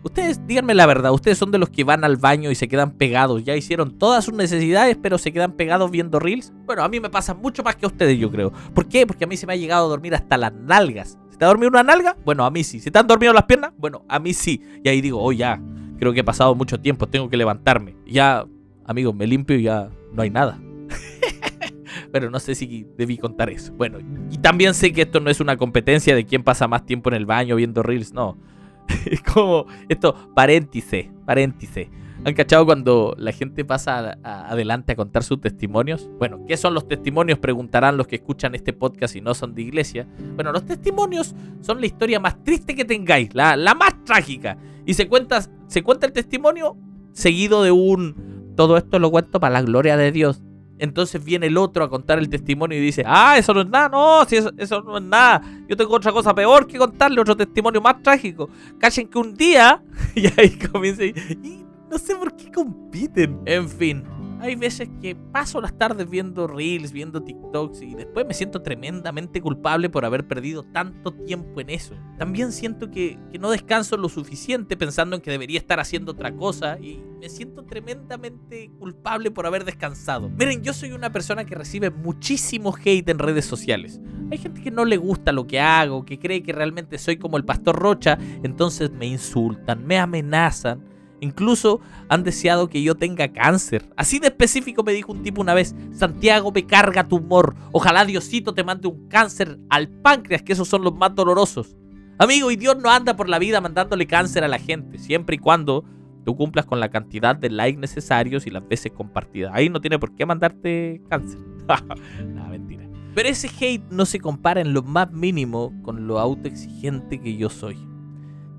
Ustedes, 0.07 0.47
díganme 0.47 0.73
la 0.73 0.85
verdad, 0.85 1.11
ustedes 1.11 1.37
son 1.37 1.51
de 1.51 1.57
los 1.57 1.69
que 1.69 1.83
van 1.83 2.05
al 2.05 2.15
baño 2.15 2.49
y 2.49 2.55
se 2.55 2.69
quedan 2.69 2.91
pegados. 2.91 3.43
Ya 3.43 3.57
hicieron 3.57 3.97
todas 3.97 4.23
sus 4.23 4.33
necesidades, 4.33 4.97
pero 5.01 5.17
se 5.17 5.33
quedan 5.33 5.51
pegados 5.51 5.91
viendo 5.91 6.17
reels. 6.17 6.53
Bueno, 6.65 6.81
a 6.83 6.87
mí 6.87 7.01
me 7.01 7.09
pasa 7.09 7.33
mucho 7.33 7.61
más 7.61 7.75
que 7.75 7.85
a 7.85 7.89
ustedes, 7.89 8.17
yo 8.17 8.31
creo. 8.31 8.53
¿Por 8.73 8.87
qué? 8.87 9.05
Porque 9.05 9.25
a 9.25 9.27
mí 9.27 9.35
se 9.35 9.45
me 9.45 9.51
ha 9.51 9.57
llegado 9.57 9.85
a 9.85 9.89
dormir 9.89 10.15
hasta 10.15 10.37
las 10.37 10.53
nalgas. 10.53 11.19
¿Se 11.29 11.37
te 11.37 11.43
ha 11.43 11.49
dormido 11.49 11.67
una 11.67 11.83
nalga? 11.83 12.15
Bueno, 12.23 12.45
a 12.45 12.49
mí 12.49 12.63
sí. 12.63 12.79
¿Se 12.79 12.89
te 12.89 12.97
han 12.97 13.05
dormido 13.05 13.33
las 13.33 13.43
piernas? 13.43 13.73
Bueno, 13.77 14.05
a 14.07 14.17
mí 14.17 14.33
sí. 14.33 14.61
Y 14.81 14.87
ahí 14.87 15.01
digo, 15.01 15.21
oh 15.21 15.33
ya, 15.33 15.61
creo 15.99 16.13
que 16.13 16.21
he 16.21 16.23
pasado 16.23 16.55
mucho 16.55 16.79
tiempo, 16.79 17.07
tengo 17.07 17.29
que 17.29 17.35
levantarme. 17.35 17.97
Ya, 18.05 18.45
amigo, 18.85 19.11
me 19.11 19.27
limpio 19.27 19.59
y 19.59 19.63
ya 19.63 19.89
no 20.13 20.21
hay 20.21 20.29
nada. 20.29 20.57
pero 22.13 22.31
no 22.31 22.39
sé 22.39 22.55
si 22.55 22.87
debí 22.97 23.17
contar 23.17 23.49
eso. 23.49 23.73
Bueno, 23.73 23.99
y 24.31 24.37
también 24.37 24.73
sé 24.73 24.93
que 24.93 25.01
esto 25.01 25.19
no 25.19 25.29
es 25.29 25.41
una 25.41 25.57
competencia 25.57 26.15
de 26.15 26.25
quién 26.25 26.43
pasa 26.43 26.69
más 26.69 26.85
tiempo 26.85 27.09
en 27.09 27.15
el 27.15 27.25
baño 27.25 27.57
viendo 27.57 27.83
reels, 27.83 28.13
no. 28.13 28.37
Es 29.05 29.21
como 29.21 29.65
esto, 29.89 30.31
paréntice, 30.33 31.11
paréntice. 31.25 31.89
¿Han 32.25 32.33
cachado 32.33 32.65
cuando 32.65 33.15
la 33.17 33.31
gente 33.31 33.63
pasa 33.63 34.17
adelante 34.23 34.91
a 34.91 34.95
contar 34.95 35.23
sus 35.23 35.39
testimonios? 35.39 36.09
Bueno, 36.17 36.43
¿qué 36.47 36.57
son 36.57 36.73
los 36.73 36.87
testimonios? 36.87 37.39
Preguntarán 37.39 37.95
los 37.95 38.07
que 38.07 38.17
escuchan 38.17 38.55
este 38.55 38.73
podcast 38.73 39.15
y 39.15 39.21
no 39.21 39.33
son 39.33 39.53
de 39.53 39.61
iglesia. 39.61 40.07
Bueno, 40.35 40.51
los 40.51 40.65
testimonios 40.65 41.35
son 41.61 41.79
la 41.79 41.85
historia 41.85 42.19
más 42.19 42.43
triste 42.43 42.75
que 42.75 42.85
tengáis, 42.85 43.33
la, 43.33 43.55
la 43.55 43.75
más 43.75 44.03
trágica. 44.03 44.57
Y 44.85 44.95
se 44.95 45.07
cuenta, 45.07 45.41
se 45.67 45.83
cuenta 45.83 46.05
el 46.07 46.13
testimonio 46.13 46.75
seguido 47.13 47.63
de 47.63 47.71
un... 47.71 48.53
Todo 48.55 48.75
esto 48.77 48.97
lo 48.97 49.11
cuento 49.11 49.39
para 49.39 49.53
la 49.53 49.61
gloria 49.61 49.95
de 49.95 50.11
Dios. 50.11 50.41
Entonces 50.79 51.23
viene 51.23 51.47
el 51.47 51.57
otro 51.57 51.83
a 51.83 51.89
contar 51.89 52.19
el 52.19 52.29
testimonio 52.29 52.77
y 52.77 52.81
dice, 52.81 53.03
ah, 53.05 53.37
eso 53.37 53.53
no 53.53 53.61
es 53.61 53.69
nada, 53.69 53.89
no, 53.89 54.25
si 54.25 54.37
eso, 54.37 54.51
eso 54.57 54.81
no 54.81 54.97
es 54.97 55.03
nada. 55.03 55.41
Yo 55.67 55.75
tengo 55.75 55.95
otra 55.95 56.11
cosa 56.11 56.33
peor 56.33 56.67
que 56.67 56.77
contarle, 56.77 57.21
otro 57.21 57.35
testimonio 57.35 57.81
más 57.81 58.01
trágico. 58.01 58.49
Cachen 58.77 59.07
que 59.07 59.17
un 59.17 59.35
día, 59.35 59.81
y 60.15 60.27
ahí 60.39 60.57
comienza, 60.71 61.03
y, 61.03 61.13
y 61.43 61.65
no 61.89 61.97
sé 61.97 62.15
por 62.15 62.35
qué 62.35 62.51
compiten. 62.51 63.39
En 63.45 63.67
fin, 63.67 64.03
hay 64.39 64.55
veces 64.55 64.89
que 65.01 65.15
paso 65.15 65.61
las 65.61 65.77
tardes 65.77 66.09
viendo 66.09 66.47
reels, 66.47 66.91
viendo 66.91 67.21
TikToks 67.21 67.81
y 67.81 67.95
después 67.95 68.25
me 68.25 68.33
siento 68.33 68.61
tremendamente 68.61 69.41
culpable 69.41 69.89
por 69.89 70.05
haber 70.05 70.27
perdido 70.27 70.63
tanto 70.63 71.13
tiempo 71.13 71.59
en 71.61 71.69
eso. 71.69 71.95
También 72.17 72.51
siento 72.51 72.91
que, 72.91 73.19
que 73.31 73.39
no 73.39 73.49
descanso 73.49 73.97
lo 73.97 74.09
suficiente 74.09 74.77
pensando 74.77 75.15
en 75.15 75.21
que 75.21 75.31
debería 75.31 75.59
estar 75.59 75.79
haciendo 75.79 76.11
otra 76.11 76.35
cosa 76.35 76.79
y 76.79 77.01
me 77.19 77.29
siento 77.29 77.63
tremendamente 77.63 78.69
culpable 78.79 79.31
por 79.31 79.45
haber 79.45 79.65
descansado. 79.65 80.29
Miren, 80.29 80.63
yo 80.63 80.73
soy 80.73 80.91
una 80.91 81.11
persona 81.11 81.45
que 81.45 81.55
recibe 81.55 81.89
muchísimo 81.89 82.75
hate 82.83 83.09
en 83.09 83.19
redes 83.19 83.45
sociales. 83.45 83.99
Hay 84.31 84.37
gente 84.37 84.61
que 84.61 84.71
no 84.71 84.85
le 84.85 84.97
gusta 84.97 85.31
lo 85.31 85.47
que 85.47 85.59
hago, 85.59 86.05
que 86.05 86.19
cree 86.19 86.43
que 86.43 86.51
realmente 86.51 86.97
soy 86.97 87.17
como 87.17 87.37
el 87.37 87.45
pastor 87.45 87.77
Rocha, 87.77 88.17
entonces 88.43 88.91
me 88.91 89.07
insultan, 89.07 89.85
me 89.85 89.97
amenazan. 89.97 90.96
Incluso 91.19 91.81
han 92.09 92.23
deseado 92.23 92.69
que 92.69 92.83
yo 92.83 92.95
tenga 92.95 93.27
cáncer. 93.29 93.89
Así 93.95 94.19
de 94.19 94.27
específico 94.27 94.83
me 94.83 94.93
dijo 94.93 95.11
un 95.11 95.23
tipo 95.23 95.41
una 95.41 95.53
vez, 95.53 95.75
Santiago 95.91 96.51
me 96.51 96.65
carga 96.65 97.07
tu 97.07 97.17
humor. 97.17 97.55
Ojalá 97.71 98.05
Diosito 98.05 98.53
te 98.53 98.63
mande 98.63 98.87
un 98.87 99.07
cáncer 99.07 99.59
al 99.69 99.89
páncreas, 99.89 100.43
que 100.43 100.53
esos 100.53 100.67
son 100.67 100.83
los 100.83 100.95
más 100.95 101.15
dolorosos. 101.15 101.75
Amigo, 102.19 102.51
y 102.51 102.55
Dios 102.55 102.77
no 102.77 102.89
anda 102.89 103.15
por 103.15 103.29
la 103.29 103.39
vida 103.39 103.61
mandándole 103.61 104.07
cáncer 104.07 104.43
a 104.43 104.47
la 104.47 104.59
gente, 104.59 104.97
siempre 104.97 105.35
y 105.35 105.39
cuando 105.39 105.85
tú 106.25 106.35
cumplas 106.35 106.65
con 106.65 106.79
la 106.79 106.89
cantidad 106.89 107.35
de 107.35 107.49
likes 107.49 107.79
necesarios 107.79 108.45
y 108.47 108.49
las 108.49 108.67
veces 108.67 108.91
compartidas. 108.91 109.51
Ahí 109.53 109.69
no 109.69 109.81
tiene 109.81 109.97
por 109.97 110.13
qué 110.15 110.25
mandarte 110.25 111.01
cáncer. 111.09 111.39
Nada, 111.67 112.49
mentira. 112.49 112.87
Pero 113.15 113.29
ese 113.29 113.49
hate 113.59 113.89
no 113.89 114.05
se 114.05 114.19
compara 114.19 114.61
en 114.61 114.73
lo 114.73 114.83
más 114.83 115.11
mínimo 115.11 115.73
con 115.83 116.05
lo 116.05 116.19
autoexigente 116.19 117.19
que 117.19 117.37
yo 117.37 117.49
soy 117.49 117.77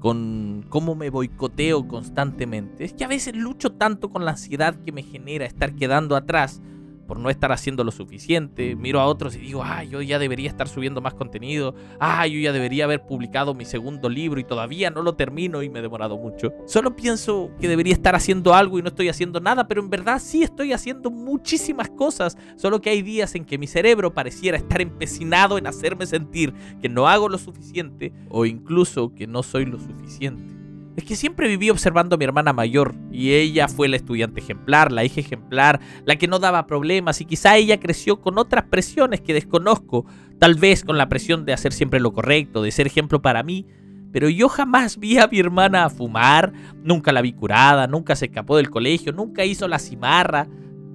con 0.01 0.65
cómo 0.69 0.95
me 0.95 1.11
boicoteo 1.11 1.89
constantemente. 1.89 2.85
Es 2.85 2.93
que 2.93 3.05
a 3.05 3.09
veces 3.09 3.35
lucho 3.37 3.73
tanto 3.73 4.11
con 4.11 4.25
la 4.25 4.33
ansiedad 4.33 4.77
que 4.85 4.93
me 4.93 5.03
genera 5.03 5.45
estar 5.45 5.75
quedando 5.75 6.17
atrás 6.17 6.61
por 7.09 7.19
no 7.19 7.31
estar 7.31 7.51
haciendo 7.51 7.83
lo 7.83 7.91
suficiente. 7.91 8.77
Miro 8.77 9.01
a 9.01 9.07
otros 9.07 9.35
y 9.35 9.39
digo, 9.39 9.63
ah, 9.65 9.83
yo 9.83 10.03
ya 10.03 10.19
debería 10.19 10.49
estar 10.49 10.69
subiendo 10.69 11.01
más 11.01 11.15
contenido. 11.15 11.75
Ah, 11.99 12.27
yo 12.27 12.39
ya 12.39 12.53
debería 12.53 12.85
haber 12.85 13.07
publicado 13.07 13.55
mi 13.55 13.65
segundo 13.65 14.11
libro 14.11 14.39
y 14.39 14.45
todavía 14.45 14.91
no 14.91 15.01
lo 15.03 15.15
termino 15.15 15.63
y 15.63 15.71
me 15.71 15.79
he 15.79 15.83
demorado 15.83 16.19
mucho. 16.19 16.53
Solo 16.67 16.95
pienso 16.95 17.51
que 17.59 17.67
debería 17.67 17.95
estar 17.95 18.15
haciendo 18.15 18.55
algo 18.55 18.79
y 18.79 18.83
no 18.83 18.89
estoy 18.89 19.09
haciendo 19.09 19.41
nada, 19.41 19.67
pero 19.67 19.81
en 19.81 19.89
verdad 19.89 20.21
sí 20.23 20.43
estoy 20.43 20.75
haciendo 20.75 21.11
muchísimas 21.11 21.89
cosas. 21.89 22.37
Solo 22.57 22.83
que 22.83 22.91
hay 22.91 23.01
días 23.01 23.35
en 23.35 23.47
que 23.47 23.57
mi 23.57 23.67
cerebro 23.67 24.13
pareciera 24.13 24.59
estar 24.59 24.83
empecinado 24.83 25.57
en 25.57 25.67
hacerme 25.67 26.05
sentir 26.05 26.53
que 26.83 26.91
no 26.91 27.09
hago 27.09 27.31
lo 27.31 27.39
suficiente 27.39 28.13
o 28.29 28.45
incluso 28.45 29.15
que 29.15 29.27
no 29.27 29.43
soy 29.43 29.65
lo 29.65 29.79
suficiente. 29.79 30.58
Es 30.99 31.05
que 31.05 31.15
siempre 31.15 31.47
viví 31.47 31.71
observando 31.71 32.17
a 32.17 32.19
mi 32.19 32.25
hermana 32.25 32.53
mayor 32.53 32.97
y 33.13 33.31
ella 33.35 33.69
fue 33.69 33.87
la 33.87 33.95
estudiante 33.95 34.41
ejemplar, 34.41 34.91
la 34.91 35.05
hija 35.05 35.21
ejemplar, 35.21 35.79
la 36.05 36.17
que 36.17 36.27
no 36.27 36.41
daba 36.41 36.67
problemas 36.67 37.21
y 37.21 37.25
quizá 37.25 37.57
ella 37.57 37.79
creció 37.79 38.21
con 38.21 38.37
otras 38.37 38.65
presiones 38.65 39.21
que 39.21 39.33
desconozco, 39.33 40.07
tal 40.41 40.57
vez 40.57 40.83
con 40.83 40.99
la 40.99 41.09
presión 41.09 41.45
de 41.45 41.53
hacer 41.53 41.73
siempre 41.73 42.01
lo 42.01 42.13
correcto, 42.13 42.63
de 42.63 42.73
ser 42.73 42.89
ejemplo 42.89 43.23
para 43.23 43.45
mí, 43.45 43.65
pero 44.11 44.29
yo 44.29 44.49
jamás 44.49 44.99
vi 44.99 45.19
a 45.19 45.29
mi 45.29 45.39
hermana 45.39 45.89
fumar, 45.89 46.53
nunca 46.83 47.13
la 47.13 47.23
vi 47.23 47.33
curada, 47.33 47.87
nunca 47.87 48.17
se 48.17 48.25
escapó 48.25 48.57
del 48.57 48.69
colegio, 48.69 49.13
nunca 49.13 49.45
hizo 49.45 49.69
la 49.69 49.79
cimarra, 49.79 50.49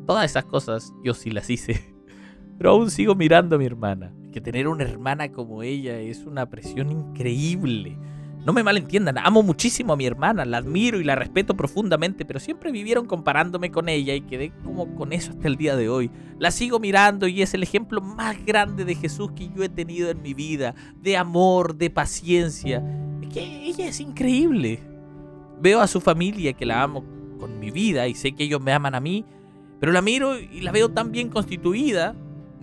todas 0.05 0.25
esas 0.25 0.43
cosas 0.43 0.93
yo 1.01 1.13
sí 1.13 1.31
las 1.31 1.49
hice. 1.49 1.95
Pero 2.57 2.71
aún 2.71 2.91
sigo 2.91 3.15
mirando 3.15 3.55
a 3.55 3.59
mi 3.59 3.65
hermana, 3.67 4.13
que 4.33 4.41
tener 4.41 4.67
una 4.67 4.83
hermana 4.83 5.31
como 5.31 5.63
ella 5.63 5.97
es 5.97 6.25
una 6.25 6.49
presión 6.49 6.91
increíble. 6.91 7.97
No 8.45 8.51
me 8.51 8.61
malentiendan, 8.61 9.17
amo 9.19 9.41
muchísimo 9.41 9.93
a 9.93 9.95
mi 9.95 10.05
hermana, 10.05 10.43
la 10.43 10.57
admiro 10.57 10.99
y 10.99 11.05
la 11.05 11.15
respeto 11.15 11.55
profundamente, 11.55 12.25
pero 12.25 12.41
siempre 12.41 12.73
vivieron 12.73 13.05
comparándome 13.05 13.71
con 13.71 13.87
ella 13.87 14.13
y 14.15 14.21
quedé 14.21 14.51
como 14.65 14.95
con 14.95 15.13
eso 15.13 15.31
hasta 15.31 15.47
el 15.47 15.55
día 15.55 15.77
de 15.77 15.87
hoy. 15.87 16.11
La 16.39 16.51
sigo 16.51 16.77
mirando 16.77 17.25
y 17.27 17.41
es 17.41 17.53
el 17.53 17.63
ejemplo 17.63 18.01
más 18.01 18.45
grande 18.45 18.83
de 18.83 18.95
Jesús 18.95 19.31
que 19.31 19.47
yo 19.47 19.63
he 19.63 19.69
tenido 19.69 20.09
en 20.09 20.21
mi 20.21 20.33
vida, 20.33 20.75
de 21.01 21.15
amor, 21.15 21.77
de 21.77 21.89
paciencia. 21.89 22.83
Es 23.21 23.29
que 23.29 23.65
ella 23.65 23.87
es 23.87 24.01
increíble. 24.01 24.81
Veo 25.61 25.79
a 25.79 25.87
su 25.87 26.01
familia 26.01 26.51
que 26.51 26.65
la 26.65 26.83
amo 26.83 27.05
con 27.39 27.59
mi 27.59 27.71
vida 27.71 28.09
y 28.09 28.13
sé 28.13 28.33
que 28.33 28.43
ellos 28.43 28.59
me 28.59 28.73
aman 28.73 28.93
a 28.93 28.99
mí, 28.99 29.23
pero 29.79 29.93
la 29.93 30.01
miro 30.01 30.37
y 30.37 30.59
la 30.59 30.73
veo 30.73 30.89
tan 30.89 31.13
bien 31.13 31.29
constituida. 31.29 32.13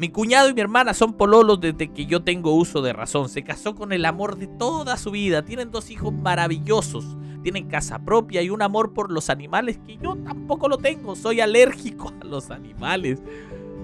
Mi 0.01 0.09
cuñado 0.09 0.49
y 0.49 0.55
mi 0.55 0.63
hermana 0.63 0.95
son 0.95 1.13
pololos 1.13 1.61
desde 1.61 1.93
que 1.93 2.07
yo 2.07 2.23
tengo 2.23 2.55
uso 2.55 2.81
de 2.81 2.95
razón. 2.95 3.29
Se 3.29 3.45
casó 3.45 3.75
con 3.75 3.93
el 3.93 4.07
amor 4.07 4.39
de 4.39 4.47
toda 4.47 4.97
su 4.97 5.11
vida. 5.11 5.45
Tienen 5.45 5.71
dos 5.71 5.91
hijos 5.91 6.11
maravillosos. 6.11 7.19
Tienen 7.43 7.69
casa 7.69 7.99
propia 7.99 8.41
y 8.41 8.49
un 8.49 8.63
amor 8.63 8.95
por 8.95 9.13
los 9.13 9.29
animales 9.29 9.79
que 9.87 9.99
yo 9.99 10.17
tampoco 10.17 10.71
lo 10.71 10.79
tengo. 10.79 11.17
Soy 11.17 11.43
alérgico 11.43 12.15
a 12.19 12.25
los 12.25 12.51
animales. 12.51 13.21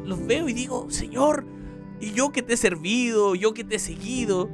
Los 0.07 0.27
veo 0.27 0.49
y 0.49 0.55
digo, 0.55 0.87
Señor, 0.89 1.45
y 2.01 2.13
yo 2.13 2.33
que 2.33 2.41
te 2.41 2.55
he 2.55 2.57
servido, 2.57 3.35
yo 3.35 3.53
que 3.53 3.65
te 3.65 3.77
he 3.77 3.79
seguido. 3.79 4.49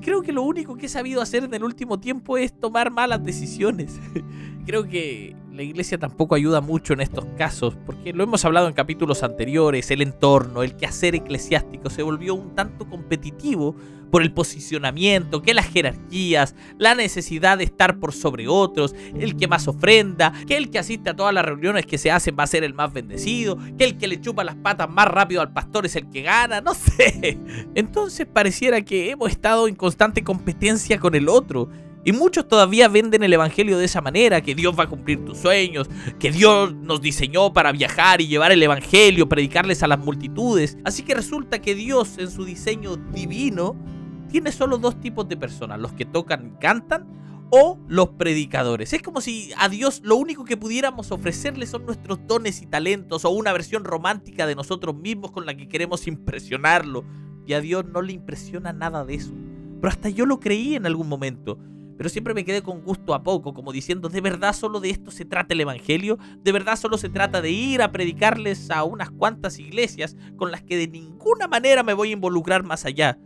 Creo 0.00 0.22
que 0.22 0.32
lo 0.32 0.40
único 0.40 0.78
que 0.78 0.86
he 0.86 0.88
sabido 0.88 1.20
hacer 1.20 1.44
en 1.44 1.52
el 1.52 1.62
último 1.62 2.00
tiempo 2.00 2.38
es 2.38 2.58
tomar 2.58 2.90
malas 2.90 3.22
decisiones. 3.22 4.00
Creo 4.64 4.88
que 4.88 5.36
la 5.52 5.62
iglesia 5.62 5.98
tampoco 5.98 6.34
ayuda 6.34 6.62
mucho 6.62 6.94
en 6.94 7.02
estos 7.02 7.26
casos, 7.36 7.76
porque 7.84 8.14
lo 8.14 8.24
hemos 8.24 8.44
hablado 8.44 8.68
en 8.68 8.72
capítulos 8.72 9.22
anteriores, 9.22 9.90
el 9.90 10.00
entorno, 10.00 10.62
el 10.62 10.76
quehacer 10.76 11.14
eclesiástico 11.14 11.90
se 11.90 12.02
volvió 12.02 12.34
un 12.34 12.54
tanto 12.54 12.88
competitivo 12.88 13.76
por 14.10 14.22
el 14.22 14.32
posicionamiento, 14.32 15.42
que 15.42 15.54
las 15.54 15.66
jerarquías, 15.66 16.54
la 16.78 16.94
necesidad 16.94 17.58
de 17.58 17.64
estar 17.64 17.98
por 17.98 18.12
sobre 18.12 18.48
otros, 18.48 18.94
el 19.18 19.36
que 19.36 19.48
más 19.48 19.68
ofrenda, 19.68 20.32
que 20.46 20.56
el 20.56 20.70
que 20.70 20.78
asiste 20.78 21.10
a 21.10 21.16
todas 21.16 21.34
las 21.34 21.44
reuniones 21.44 21.86
que 21.86 21.98
se 21.98 22.10
hacen 22.10 22.36
va 22.38 22.44
a 22.44 22.46
ser 22.46 22.64
el 22.64 22.74
más 22.74 22.92
bendecido, 22.92 23.58
que 23.78 23.84
el 23.84 23.98
que 23.98 24.08
le 24.08 24.20
chupa 24.20 24.44
las 24.44 24.56
patas 24.56 24.88
más 24.88 25.08
rápido 25.08 25.42
al 25.42 25.52
pastor 25.52 25.86
es 25.86 25.96
el 25.96 26.08
que 26.10 26.22
gana, 26.22 26.60
no 26.60 26.74
sé. 26.74 27.38
Entonces 27.74 28.26
pareciera 28.26 28.82
que 28.82 29.10
hemos 29.10 29.30
estado 29.30 29.68
en 29.68 29.74
constante 29.74 30.24
competencia 30.24 30.98
con 30.98 31.14
el 31.14 31.28
otro. 31.28 31.70
Y 32.04 32.12
muchos 32.12 32.48
todavía 32.48 32.88
venden 32.88 33.22
el 33.22 33.32
Evangelio 33.32 33.78
de 33.78 33.84
esa 33.84 34.00
manera, 34.00 34.40
que 34.40 34.54
Dios 34.54 34.76
va 34.76 34.84
a 34.84 34.88
cumplir 34.88 35.24
tus 35.24 35.38
sueños, 35.38 35.88
que 36.18 36.32
Dios 36.32 36.74
nos 36.74 37.00
diseñó 37.00 37.52
para 37.52 37.70
viajar 37.70 38.20
y 38.20 38.26
llevar 38.26 38.50
el 38.50 38.62
Evangelio, 38.62 39.28
predicarles 39.28 39.82
a 39.84 39.86
las 39.86 40.00
multitudes. 40.00 40.76
Así 40.84 41.04
que 41.04 41.14
resulta 41.14 41.60
que 41.60 41.76
Dios 41.76 42.18
en 42.18 42.30
su 42.30 42.44
diseño 42.44 42.96
divino 42.96 43.76
tiene 44.30 44.50
solo 44.50 44.78
dos 44.78 45.00
tipos 45.00 45.28
de 45.28 45.36
personas, 45.36 45.78
los 45.78 45.92
que 45.92 46.04
tocan 46.04 46.46
y 46.46 46.60
cantan 46.60 47.06
o 47.50 47.78
los 47.86 48.08
predicadores. 48.10 48.92
Es 48.94 49.02
como 49.02 49.20
si 49.20 49.52
a 49.58 49.68
Dios 49.68 50.00
lo 50.02 50.16
único 50.16 50.44
que 50.44 50.56
pudiéramos 50.56 51.12
ofrecerle 51.12 51.66
son 51.66 51.86
nuestros 51.86 52.26
dones 52.26 52.62
y 52.62 52.66
talentos 52.66 53.24
o 53.24 53.30
una 53.30 53.52
versión 53.52 53.84
romántica 53.84 54.46
de 54.46 54.54
nosotros 54.56 54.96
mismos 54.96 55.30
con 55.30 55.46
la 55.46 55.54
que 55.54 55.68
queremos 55.68 56.06
impresionarlo. 56.08 57.04
Y 57.46 57.52
a 57.52 57.60
Dios 57.60 57.84
no 57.84 58.02
le 58.02 58.14
impresiona 58.14 58.72
nada 58.72 59.04
de 59.04 59.14
eso. 59.14 59.34
Pero 59.80 59.88
hasta 59.88 60.08
yo 60.08 60.26
lo 60.26 60.40
creí 60.40 60.76
en 60.76 60.86
algún 60.86 61.08
momento 61.08 61.58
pero 61.96 62.08
siempre 62.08 62.34
me 62.34 62.44
quedé 62.44 62.62
con 62.62 62.82
gusto 62.82 63.14
a 63.14 63.22
poco, 63.22 63.54
como 63.54 63.72
diciendo, 63.72 64.08
¿de 64.08 64.20
verdad 64.20 64.52
solo 64.54 64.80
de 64.80 64.90
esto 64.90 65.10
se 65.10 65.24
trata 65.24 65.54
el 65.54 65.60
Evangelio? 65.60 66.18
¿De 66.42 66.52
verdad 66.52 66.76
solo 66.76 66.98
se 66.98 67.08
trata 67.08 67.40
de 67.40 67.50
ir 67.50 67.82
a 67.82 67.92
predicarles 67.92 68.70
a 68.70 68.84
unas 68.84 69.10
cuantas 69.10 69.58
iglesias 69.58 70.16
con 70.36 70.50
las 70.50 70.62
que 70.62 70.76
de 70.76 70.88
ninguna 70.88 71.48
manera 71.48 71.82
me 71.82 71.94
voy 71.94 72.10
a 72.10 72.12
involucrar 72.12 72.62
más 72.64 72.84
allá? 72.84 73.18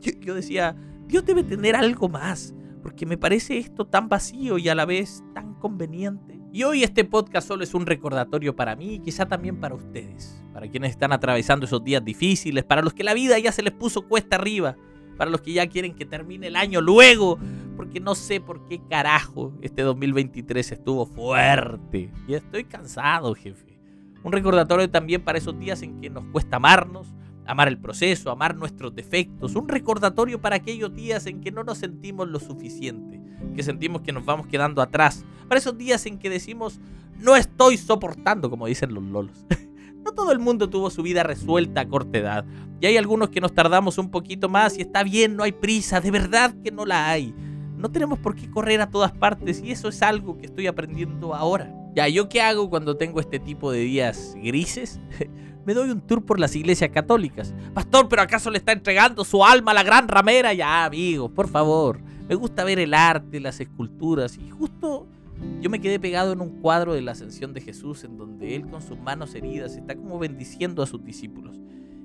Yo, 0.00 0.34
decía, 0.34 0.76
Dios 1.06 1.24
debe 1.24 1.42
tener 1.42 1.76
algo 1.76 2.08
más, 2.08 2.54
porque 2.82 3.06
me 3.06 3.18
parece 3.18 3.58
esto 3.58 3.86
tan 3.86 4.08
vacío 4.08 4.58
y 4.58 4.68
a 4.68 4.74
la 4.74 4.86
vez 4.86 5.22
tan 5.34 5.54
conveniente. 5.54 6.40
Y 6.52 6.64
hoy 6.64 6.82
este 6.82 7.04
podcast 7.04 7.46
solo 7.46 7.62
es 7.62 7.74
un 7.74 7.86
recordatorio 7.86 8.56
para 8.56 8.74
mí 8.74 8.94
y 8.94 9.00
quizá 9.00 9.26
también 9.26 9.60
para 9.60 9.74
ustedes, 9.74 10.42
para 10.52 10.68
quienes 10.68 10.90
están 10.90 11.12
atravesando 11.12 11.66
esos 11.66 11.84
días 11.84 12.04
difíciles, 12.04 12.64
para 12.64 12.82
los 12.82 12.92
que 12.92 13.04
la 13.04 13.14
vida 13.14 13.38
ya 13.38 13.52
se 13.52 13.62
les 13.62 13.72
puso 13.72 14.08
cuesta 14.08 14.36
arriba 14.36 14.76
para 15.20 15.30
los 15.30 15.42
que 15.42 15.52
ya 15.52 15.66
quieren 15.66 15.92
que 15.92 16.06
termine 16.06 16.46
el 16.46 16.56
año 16.56 16.80
luego, 16.80 17.38
porque 17.76 18.00
no 18.00 18.14
sé 18.14 18.40
por 18.40 18.64
qué 18.64 18.80
carajo 18.88 19.52
este 19.60 19.82
2023 19.82 20.72
estuvo 20.72 21.04
fuerte. 21.04 22.10
Y 22.26 22.32
estoy 22.32 22.64
cansado, 22.64 23.34
jefe. 23.34 23.78
Un 24.24 24.32
recordatorio 24.32 24.88
también 24.88 25.22
para 25.22 25.36
esos 25.36 25.58
días 25.58 25.82
en 25.82 26.00
que 26.00 26.08
nos 26.08 26.24
cuesta 26.32 26.56
amarnos, 26.56 27.12
amar 27.44 27.68
el 27.68 27.76
proceso, 27.76 28.30
amar 28.30 28.56
nuestros 28.56 28.94
defectos. 28.94 29.56
Un 29.56 29.68
recordatorio 29.68 30.40
para 30.40 30.56
aquellos 30.56 30.94
días 30.94 31.26
en 31.26 31.42
que 31.42 31.52
no 31.52 31.64
nos 31.64 31.76
sentimos 31.76 32.26
lo 32.26 32.40
suficiente, 32.40 33.20
que 33.54 33.62
sentimos 33.62 34.00
que 34.00 34.12
nos 34.12 34.24
vamos 34.24 34.46
quedando 34.46 34.80
atrás. 34.80 35.26
Para 35.48 35.58
esos 35.58 35.76
días 35.76 36.06
en 36.06 36.18
que 36.18 36.30
decimos, 36.30 36.80
no 37.18 37.36
estoy 37.36 37.76
soportando, 37.76 38.48
como 38.48 38.68
dicen 38.68 38.94
los 38.94 39.04
lolos. 39.04 39.44
No 40.02 40.12
todo 40.12 40.32
el 40.32 40.38
mundo 40.38 40.70
tuvo 40.70 40.88
su 40.88 41.02
vida 41.02 41.22
resuelta 41.22 41.82
a 41.82 41.88
corta 41.88 42.16
edad. 42.16 42.46
Y 42.80 42.86
hay 42.86 42.96
algunos 42.96 43.28
que 43.28 43.40
nos 43.40 43.52
tardamos 43.52 43.98
un 43.98 44.10
poquito 44.10 44.48
más 44.48 44.78
y 44.78 44.82
está 44.82 45.02
bien, 45.02 45.36
no 45.36 45.42
hay 45.42 45.52
prisa, 45.52 46.00
de 46.00 46.10
verdad 46.10 46.54
que 46.64 46.70
no 46.70 46.86
la 46.86 47.10
hay. 47.10 47.34
No 47.76 47.90
tenemos 47.90 48.18
por 48.18 48.34
qué 48.34 48.50
correr 48.50 48.80
a 48.80 48.90
todas 48.90 49.12
partes 49.12 49.62
y 49.62 49.70
eso 49.70 49.88
es 49.88 50.02
algo 50.02 50.38
que 50.38 50.46
estoy 50.46 50.66
aprendiendo 50.66 51.34
ahora. 51.34 51.74
Ya, 51.94 52.08
¿yo 52.08 52.28
qué 52.28 52.40
hago 52.40 52.70
cuando 52.70 52.96
tengo 52.96 53.20
este 53.20 53.38
tipo 53.38 53.70
de 53.70 53.80
días 53.80 54.34
grises? 54.42 55.00
Me 55.66 55.74
doy 55.74 55.90
un 55.90 56.00
tour 56.00 56.24
por 56.24 56.40
las 56.40 56.56
iglesias 56.56 56.90
católicas. 56.90 57.54
Pastor, 57.74 58.08
¿pero 58.08 58.22
acaso 58.22 58.50
le 58.50 58.58
está 58.58 58.72
entregando 58.72 59.24
su 59.24 59.44
alma 59.44 59.72
a 59.72 59.74
la 59.74 59.82
gran 59.82 60.08
ramera? 60.08 60.54
Ya, 60.54 60.84
amigos, 60.84 61.30
por 61.32 61.48
favor. 61.48 62.00
Me 62.28 62.34
gusta 62.34 62.64
ver 62.64 62.78
el 62.78 62.94
arte, 62.94 63.40
las 63.40 63.60
esculturas 63.60 64.38
y 64.38 64.48
justo 64.50 65.06
yo 65.60 65.70
me 65.70 65.80
quedé 65.80 65.98
pegado 65.98 66.32
en 66.32 66.40
un 66.40 66.60
cuadro 66.60 66.94
de 66.94 67.02
la 67.02 67.12
ascensión 67.12 67.52
de 67.52 67.60
Jesús 67.60 68.04
en 68.04 68.16
donde 68.16 68.54
él 68.54 68.66
con 68.68 68.82
sus 68.82 68.98
manos 68.98 69.34
heridas 69.34 69.76
está 69.76 69.94
como 69.94 70.18
bendiciendo 70.18 70.82
a 70.82 70.86
sus 70.86 71.04
discípulos. 71.04 71.60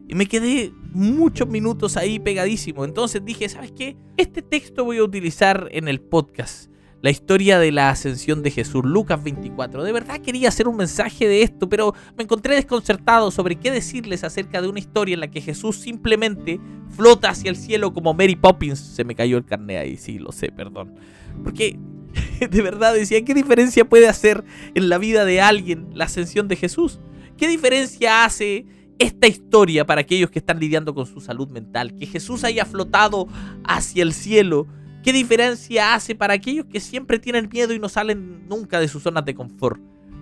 Y 0.07 0.15
me 0.15 0.27
quedé 0.27 0.71
muchos 0.93 1.47
minutos 1.47 1.97
ahí 1.97 2.19
pegadísimo. 2.19 2.85
Entonces 2.85 3.23
dije, 3.25 3.49
¿sabes 3.49 3.71
qué? 3.71 3.97
Este 4.17 4.41
texto 4.41 4.85
voy 4.85 4.97
a 4.97 5.03
utilizar 5.03 5.67
en 5.71 5.87
el 5.87 5.99
podcast. 5.99 6.69
La 7.01 7.11
historia 7.11 7.59
de 7.59 7.71
la 7.71 7.89
ascensión 7.89 8.41
de 8.41 8.49
Jesús, 8.49 8.83
Lucas 8.83 9.23
24. 9.23 9.83
De 9.83 9.91
verdad 9.91 10.21
quería 10.21 10.49
hacer 10.49 10.67
un 10.67 10.77
mensaje 10.77 11.27
de 11.27 11.43
esto, 11.43 11.69
pero 11.69 11.93
me 12.17 12.23
encontré 12.23 12.55
desconcertado 12.55 13.29
sobre 13.29 13.57
qué 13.57 13.69
decirles 13.71 14.23
acerca 14.23 14.61
de 14.61 14.69
una 14.69 14.79
historia 14.79 15.13
en 15.13 15.19
la 15.19 15.29
que 15.29 15.41
Jesús 15.41 15.75
simplemente 15.75 16.59
flota 16.89 17.29
hacia 17.29 17.49
el 17.49 17.57
cielo 17.57 17.93
como 17.93 18.13
Mary 18.13 18.35
Poppins. 18.35 18.79
Se 18.79 19.03
me 19.03 19.13
cayó 19.13 19.37
el 19.37 19.45
carné 19.45 19.77
ahí, 19.77 19.97
sí, 19.97 20.17
lo 20.17 20.31
sé, 20.31 20.51
perdón. 20.51 20.95
Porque 21.43 21.77
de 22.49 22.61
verdad 22.61 22.93
decía, 22.93 23.23
¿qué 23.23 23.33
diferencia 23.33 23.85
puede 23.85 24.07
hacer 24.07 24.43
en 24.73 24.89
la 24.89 24.97
vida 24.97 25.25
de 25.25 25.41
alguien 25.41 25.89
la 25.93 26.05
ascensión 26.05 26.47
de 26.47 26.55
Jesús? 26.55 26.99
¿Qué 27.37 27.47
diferencia 27.47 28.23
hace 28.23 28.65
esta 28.99 29.27
historia 29.27 29.85
para 29.85 30.01
aquellos 30.01 30.29
que 30.29 30.39
están 30.39 30.59
lidiando 30.59 30.93
con 30.93 31.05
su 31.05 31.19
salud 31.19 31.49
mental? 31.49 31.95
Que 31.95 32.05
Jesús 32.05 32.43
haya 32.43 32.65
flotado 32.65 33.27
hacia 33.63 34.03
el 34.03 34.13
cielo. 34.13 34.67
¿Qué 35.03 35.13
diferencia 35.13 35.93
hace 35.93 36.15
para 36.15 36.33
aquellos 36.33 36.65
que 36.65 36.79
siempre 36.79 37.19
tienen 37.19 37.49
miedo 37.51 37.73
y 37.73 37.79
no 37.79 37.89
salen 37.89 38.47
nunca 38.47 38.79
de 38.79 38.87
sus 38.87 39.03
zonas 39.03 39.25
de 39.25 39.35
confort? 39.35 39.81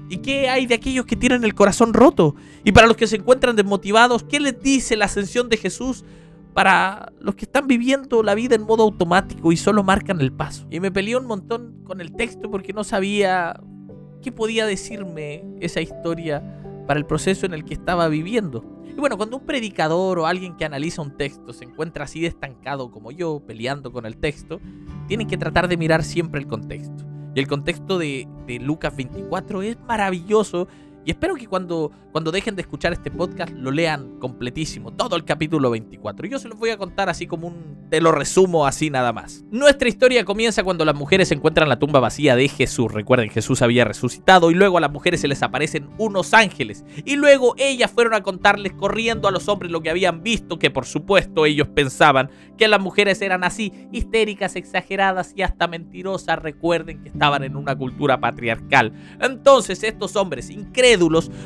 ¿Y 0.09 0.17
qué 0.17 0.49
hay 0.49 0.65
de 0.65 0.75
aquellos 0.75 1.05
que 1.05 1.15
tienen 1.15 1.43
el 1.43 1.53
corazón 1.53 1.93
roto? 1.93 2.35
Y 2.63 2.71
para 2.71 2.87
los 2.87 2.97
que 2.97 3.07
se 3.07 3.15
encuentran 3.15 3.55
desmotivados, 3.55 4.23
¿qué 4.23 4.39
les 4.39 4.61
dice 4.61 4.97
la 4.97 5.05
ascensión 5.05 5.47
de 5.49 5.57
Jesús 5.57 6.03
para 6.53 7.11
los 7.19 7.35
que 7.35 7.45
están 7.45 7.67
viviendo 7.67 8.23
la 8.23 8.35
vida 8.35 8.55
en 8.55 8.63
modo 8.63 8.83
automático 8.83 9.51
y 9.51 9.57
solo 9.57 9.83
marcan 9.83 10.21
el 10.21 10.31
paso. 10.31 10.67
Y 10.69 10.79
me 10.79 10.91
peleé 10.91 11.17
un 11.17 11.25
montón 11.25 11.83
con 11.83 11.99
el 11.99 12.13
texto 12.13 12.49
porque 12.49 12.73
no 12.73 12.83
sabía 12.83 13.59
qué 14.21 14.31
podía 14.31 14.65
decirme 14.65 15.43
esa 15.59 15.81
historia 15.81 16.43
para 16.87 16.99
el 16.99 17.05
proceso 17.05 17.45
en 17.45 17.53
el 17.53 17.65
que 17.65 17.73
estaba 17.73 18.07
viviendo. 18.07 18.63
Y 18.85 18.99
bueno, 18.99 19.17
cuando 19.17 19.37
un 19.37 19.45
predicador 19.45 20.19
o 20.19 20.27
alguien 20.27 20.55
que 20.55 20.65
analiza 20.65 21.01
un 21.01 21.17
texto 21.17 21.51
se 21.53 21.65
encuentra 21.65 22.03
así 22.03 22.21
de 22.21 22.27
estancado 22.27 22.91
como 22.91 23.11
yo, 23.11 23.41
peleando 23.45 23.91
con 23.91 24.05
el 24.05 24.17
texto, 24.17 24.59
tienen 25.07 25.27
que 25.27 25.37
tratar 25.37 25.67
de 25.67 25.77
mirar 25.77 26.03
siempre 26.03 26.39
el 26.39 26.47
contexto. 26.47 27.05
Y 27.35 27.39
el 27.39 27.47
contexto 27.47 27.97
de, 27.97 28.27
de 28.45 28.59
Lucas 28.59 28.95
24 28.95 29.63
es 29.63 29.77
maravilloso 29.87 30.67
y 31.05 31.11
espero 31.11 31.35
que 31.35 31.47
cuando, 31.47 31.91
cuando 32.11 32.31
dejen 32.31 32.55
de 32.55 32.61
escuchar 32.61 32.93
este 32.93 33.11
podcast 33.11 33.51
lo 33.53 33.71
lean 33.71 34.19
completísimo, 34.19 34.93
todo 34.93 35.15
el 35.15 35.25
capítulo 35.25 35.69
24. 35.69 36.27
Yo 36.27 36.39
se 36.39 36.47
los 36.47 36.57
voy 36.57 36.69
a 36.69 36.77
contar 36.77 37.09
así 37.09 37.27
como 37.27 37.47
un... 37.47 37.83
Te 37.89 38.01
lo 38.01 38.11
resumo 38.11 38.65
así 38.65 38.89
nada 38.89 39.13
más. 39.13 39.43
Nuestra 39.51 39.87
historia 39.87 40.25
comienza 40.25 40.63
cuando 40.63 40.83
las 40.85 40.95
mujeres 40.95 41.31
encuentran 41.31 41.69
la 41.69 41.77
tumba 41.77 41.99
vacía 41.99 42.35
de 42.35 42.47
Jesús. 42.47 42.91
Recuerden, 42.91 43.29
Jesús 43.29 43.61
había 43.61 43.85
resucitado 43.85 44.49
y 44.49 44.55
luego 44.55 44.77
a 44.77 44.81
las 44.81 44.91
mujeres 44.91 45.21
se 45.21 45.27
les 45.27 45.43
aparecen 45.43 45.89
unos 45.97 46.33
ángeles. 46.33 46.85
Y 47.05 47.17
luego 47.17 47.53
ellas 47.57 47.91
fueron 47.91 48.15
a 48.15 48.23
contarles 48.23 48.73
corriendo 48.73 49.27
a 49.27 49.31
los 49.31 49.47
hombres 49.47 49.71
lo 49.71 49.81
que 49.81 49.91
habían 49.91 50.23
visto, 50.23 50.57
que 50.57 50.71
por 50.71 50.85
supuesto 50.85 51.45
ellos 51.45 51.67
pensaban 51.67 52.31
que 52.57 52.67
las 52.67 52.81
mujeres 52.81 53.21
eran 53.21 53.43
así, 53.43 53.71
histéricas, 53.91 54.55
exageradas 54.55 55.33
y 55.35 55.43
hasta 55.43 55.67
mentirosas. 55.67 56.39
Recuerden 56.39 57.03
que 57.03 57.09
estaban 57.09 57.43
en 57.43 57.55
una 57.55 57.75
cultura 57.75 58.19
patriarcal. 58.19 58.93
Entonces 59.19 59.83
estos 59.83 60.15
hombres 60.15 60.49
increíbles 60.49 60.92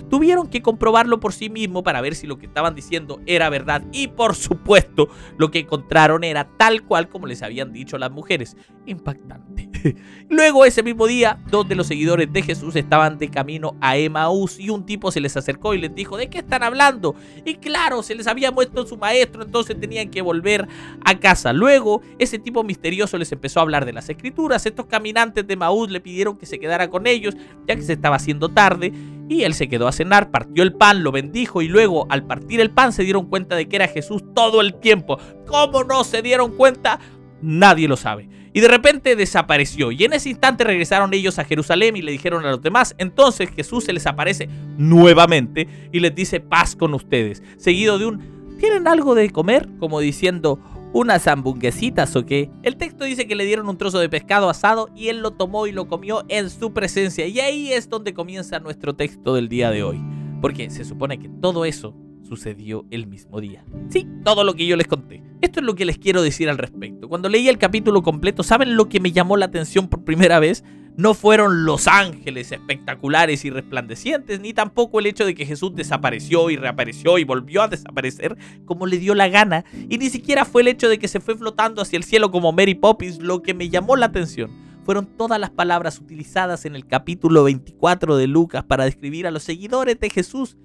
tuvieron 0.09 0.47
que 0.47 0.61
comprobarlo 0.61 1.19
por 1.19 1.33
sí 1.33 1.49
mismos 1.49 1.83
para 1.83 2.01
ver 2.01 2.15
si 2.15 2.27
lo 2.27 2.37
que 2.37 2.45
estaban 2.45 2.75
diciendo 2.75 3.21
era 3.25 3.49
verdad 3.49 3.83
y 3.91 4.07
por 4.07 4.35
supuesto 4.35 5.09
lo 5.37 5.51
que 5.51 5.59
encontraron 5.59 6.23
era 6.23 6.47
tal 6.57 6.83
cual 6.83 7.09
como 7.09 7.27
les 7.27 7.43
habían 7.43 7.71
dicho 7.73 7.97
las 7.97 8.11
mujeres. 8.11 8.55
Impactante. 8.85 9.69
Luego 10.29 10.65
ese 10.65 10.83
mismo 10.83 11.07
día, 11.07 11.39
dos 11.49 11.67
de 11.67 11.75
los 11.75 11.87
seguidores 11.87 12.31
de 12.31 12.41
Jesús 12.41 12.75
estaban 12.75 13.17
de 13.17 13.29
camino 13.29 13.75
a 13.81 13.97
Emaús 13.97 14.59
y 14.59 14.69
un 14.69 14.85
tipo 14.85 15.11
se 15.11 15.19
les 15.19 15.35
acercó 15.37 15.73
y 15.73 15.79
les 15.79 15.93
dijo, 15.93 16.17
¿de 16.17 16.29
qué 16.29 16.39
están 16.39 16.63
hablando? 16.63 17.15
Y 17.45 17.55
claro, 17.55 18.03
se 18.03 18.15
les 18.15 18.27
había 18.27 18.51
muerto 18.51 18.85
su 18.85 18.97
maestro, 18.97 19.43
entonces 19.43 19.79
tenían 19.79 20.09
que 20.09 20.21
volver 20.21 20.67
a 21.03 21.19
casa. 21.19 21.53
Luego, 21.53 22.01
ese 22.19 22.39
tipo 22.39 22.63
misterioso 22.63 23.17
les 23.17 23.31
empezó 23.31 23.59
a 23.59 23.63
hablar 23.63 23.85
de 23.85 23.93
las 23.93 24.09
escrituras. 24.09 24.65
Estos 24.65 24.85
caminantes 24.85 25.45
de 25.45 25.53
Emaús 25.53 25.89
le 25.89 26.01
pidieron 26.01 26.37
que 26.37 26.45
se 26.45 26.59
quedara 26.59 26.89
con 26.89 27.07
ellos, 27.07 27.35
ya 27.67 27.75
que 27.75 27.81
se 27.81 27.93
estaba 27.93 28.15
haciendo 28.15 28.49
tarde. 28.49 28.91
Y 29.29 29.43
él 29.43 29.53
se 29.53 29.67
quedó 29.67 29.87
a 29.87 29.91
cenar, 29.91 30.31
partió 30.31 30.63
el 30.63 30.73
pan, 30.73 31.03
lo 31.03 31.11
bendijo 31.11 31.61
y 31.61 31.67
luego 31.67 32.07
al 32.09 32.25
partir 32.25 32.61
el 32.61 32.71
pan 32.71 32.93
se 32.93 33.03
dieron 33.03 33.25
cuenta 33.25 33.55
de 33.55 33.67
que 33.67 33.75
era 33.75 33.87
Jesús 33.87 34.23
todo 34.33 34.61
el 34.61 34.75
tiempo. 34.75 35.19
¿Cómo 35.45 35.83
no 35.83 36.03
se 36.03 36.21
dieron 36.21 36.55
cuenta? 36.55 36.99
Nadie 37.41 37.87
lo 37.87 37.97
sabe. 37.97 38.29
Y 38.53 38.61
de 38.61 38.69
repente 38.69 39.15
desapareció. 39.15 39.91
Y 39.91 40.03
en 40.03 40.13
ese 40.13 40.29
instante 40.29 40.63
regresaron 40.63 41.13
ellos 41.13 41.37
a 41.37 41.43
Jerusalén 41.43 41.95
y 41.95 42.01
le 42.01 42.11
dijeron 42.11 42.45
a 42.45 42.51
los 42.51 42.61
demás. 42.61 42.95
Entonces 42.97 43.49
Jesús 43.55 43.83
se 43.83 43.93
les 43.93 44.07
aparece 44.07 44.49
nuevamente 44.77 45.67
y 45.91 45.99
les 45.99 46.15
dice 46.15 46.39
paz 46.39 46.75
con 46.75 46.93
ustedes. 46.93 47.43
Seguido 47.57 47.99
de 47.99 48.07
un, 48.07 48.57
¿tienen 48.59 48.87
algo 48.87 49.13
de 49.13 49.29
comer? 49.29 49.67
Como 49.79 49.99
diciendo, 49.99 50.59
¿Unas 50.97 51.27
hamburguesitas 51.27 52.15
o 52.15 52.25
qué? 52.25 52.49
El 52.63 52.75
texto 52.75 53.03
dice 53.03 53.27
que 53.27 53.35
le 53.35 53.45
dieron 53.45 53.69
un 53.69 53.77
trozo 53.77 53.99
de 53.99 54.09
pescado 54.09 54.49
asado 54.49 54.89
y 54.95 55.09
él 55.09 55.19
lo 55.19 55.29
tomó 55.29 55.67
y 55.67 55.71
lo 55.71 55.87
comió 55.87 56.25
en 56.27 56.49
su 56.49 56.73
presencia. 56.73 57.27
Y 57.27 57.39
ahí 57.39 57.71
es 57.71 57.87
donde 57.87 58.15
comienza 58.15 58.59
nuestro 58.59 58.95
texto 58.95 59.35
del 59.35 59.47
día 59.47 59.69
de 59.69 59.83
hoy. 59.83 60.01
Porque 60.41 60.71
se 60.71 60.83
supone 60.85 61.19
que 61.19 61.29
todo 61.29 61.65
eso 61.65 61.93
sucedió 62.23 62.87
el 62.89 63.05
mismo 63.05 63.39
día. 63.39 63.63
Sí, 63.89 64.07
todo 64.23 64.43
lo 64.43 64.55
que 64.55 64.65
yo 64.65 64.75
les 64.75 64.87
conté. 64.87 65.21
Esto 65.39 65.59
es 65.59 65.67
lo 65.67 65.75
que 65.75 65.85
les 65.85 65.99
quiero 65.99 66.23
decir 66.23 66.49
al 66.49 66.57
respecto. 66.57 67.07
Cuando 67.07 67.29
leí 67.29 67.47
el 67.47 67.59
capítulo 67.59 68.01
completo, 68.01 68.41
¿saben 68.41 68.75
lo 68.75 68.89
que 68.89 68.99
me 68.99 69.11
llamó 69.11 69.37
la 69.37 69.45
atención 69.45 69.89
por 69.89 70.03
primera 70.03 70.39
vez? 70.39 70.63
No 70.97 71.13
fueron 71.13 71.63
los 71.63 71.87
ángeles 71.87 72.51
espectaculares 72.51 73.45
y 73.45 73.51
resplandecientes, 73.51 74.39
ni 74.39 74.53
tampoco 74.53 74.99
el 74.99 75.05
hecho 75.05 75.25
de 75.25 75.35
que 75.35 75.45
Jesús 75.45 75.75
desapareció 75.75 76.49
y 76.49 76.57
reapareció 76.57 77.19
y 77.19 77.23
volvió 77.23 77.61
a 77.61 77.67
desaparecer 77.67 78.35
como 78.65 78.87
le 78.87 78.97
dio 78.97 79.13
la 79.13 79.29
gana, 79.29 79.63
y 79.89 79.99
ni 79.99 80.09
siquiera 80.09 80.43
fue 80.43 80.63
el 80.63 80.69
hecho 80.69 80.89
de 80.89 80.97
que 80.97 81.07
se 81.07 81.19
fue 81.19 81.37
flotando 81.37 81.81
hacia 81.81 81.97
el 81.97 82.03
cielo 82.03 82.31
como 82.31 82.51
Mary 82.51 82.75
Poppins 82.75 83.21
lo 83.21 83.43
que 83.43 83.53
me 83.53 83.69
llamó 83.69 83.95
la 83.95 84.07
atención. 84.07 84.51
Fueron 84.83 85.05
todas 85.05 85.39
las 85.39 85.51
palabras 85.51 85.99
utilizadas 85.99 86.65
en 86.65 86.75
el 86.75 86.87
capítulo 86.87 87.43
24 87.43 88.17
de 88.17 88.27
Lucas 88.27 88.63
para 88.63 88.85
describir 88.85 89.27
a 89.27 89.31
los 89.31 89.43
seguidores 89.43 89.99
de 89.99 90.09
Jesús 90.09 90.57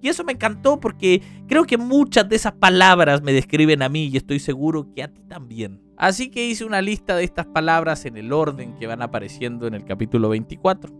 y 0.00 0.08
eso 0.08 0.24
me 0.24 0.32
encantó 0.32 0.80
porque 0.80 1.22
creo 1.46 1.64
que 1.64 1.76
muchas 1.76 2.28
de 2.28 2.36
esas 2.36 2.52
palabras 2.52 3.22
me 3.22 3.32
describen 3.32 3.82
a 3.82 3.88
mí 3.88 4.06
y 4.06 4.16
estoy 4.16 4.38
seguro 4.38 4.92
que 4.94 5.02
a 5.02 5.08
ti 5.08 5.22
también. 5.28 5.87
Así 5.98 6.30
que 6.30 6.46
hice 6.46 6.64
una 6.64 6.80
lista 6.80 7.16
de 7.16 7.24
estas 7.24 7.46
palabras 7.46 8.04
en 8.04 8.16
el 8.16 8.32
orden 8.32 8.76
que 8.76 8.86
van 8.86 9.02
apareciendo 9.02 9.66
en 9.66 9.74
el 9.74 9.84
capítulo 9.84 10.28
24. 10.28 10.94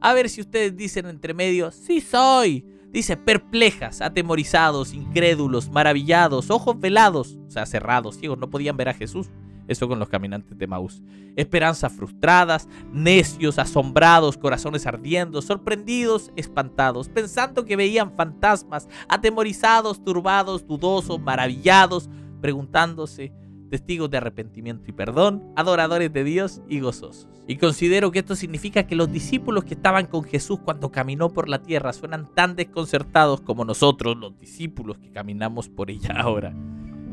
A 0.00 0.12
ver 0.12 0.28
si 0.28 0.40
ustedes 0.40 0.76
dicen 0.76 1.06
entre 1.06 1.34
medio, 1.34 1.70
sí 1.70 2.00
soy. 2.00 2.66
Dice 2.90 3.16
perplejas, 3.16 4.00
atemorizados, 4.00 4.92
incrédulos, 4.92 5.70
maravillados, 5.70 6.50
ojos 6.50 6.80
velados, 6.80 7.38
o 7.46 7.50
sea, 7.50 7.64
cerrados, 7.64 8.16
ciegos, 8.16 8.38
no 8.38 8.50
podían 8.50 8.76
ver 8.76 8.88
a 8.88 8.94
Jesús. 8.94 9.30
Eso 9.68 9.86
con 9.86 10.00
los 10.00 10.08
caminantes 10.08 10.58
de 10.58 10.66
Maús. 10.66 11.00
Esperanzas 11.36 11.92
frustradas, 11.92 12.68
necios, 12.92 13.60
asombrados, 13.60 14.36
corazones 14.36 14.84
ardiendo, 14.84 15.42
sorprendidos, 15.42 16.32
espantados, 16.34 17.08
pensando 17.08 17.64
que 17.64 17.76
veían 17.76 18.16
fantasmas, 18.16 18.88
atemorizados, 19.08 20.02
turbados, 20.02 20.66
dudosos, 20.66 21.20
maravillados, 21.20 22.10
preguntándose, 22.40 23.32
testigos 23.70 24.10
de 24.10 24.18
arrepentimiento 24.18 24.90
y 24.90 24.92
perdón, 24.92 25.42
adoradores 25.56 26.12
de 26.12 26.24
Dios 26.24 26.60
y 26.68 26.80
gozosos. 26.80 27.28
Y 27.46 27.56
considero 27.56 28.10
que 28.10 28.18
esto 28.18 28.36
significa 28.36 28.86
que 28.86 28.96
los 28.96 29.10
discípulos 29.10 29.64
que 29.64 29.74
estaban 29.74 30.06
con 30.06 30.24
Jesús 30.24 30.60
cuando 30.64 30.90
caminó 30.90 31.30
por 31.30 31.48
la 31.48 31.62
tierra 31.62 31.92
suenan 31.92 32.28
tan 32.34 32.56
desconcertados 32.56 33.40
como 33.40 33.64
nosotros, 33.64 34.16
los 34.16 34.38
discípulos 34.38 34.98
que 34.98 35.10
caminamos 35.10 35.68
por 35.68 35.90
ella 35.90 36.14
ahora. 36.20 36.54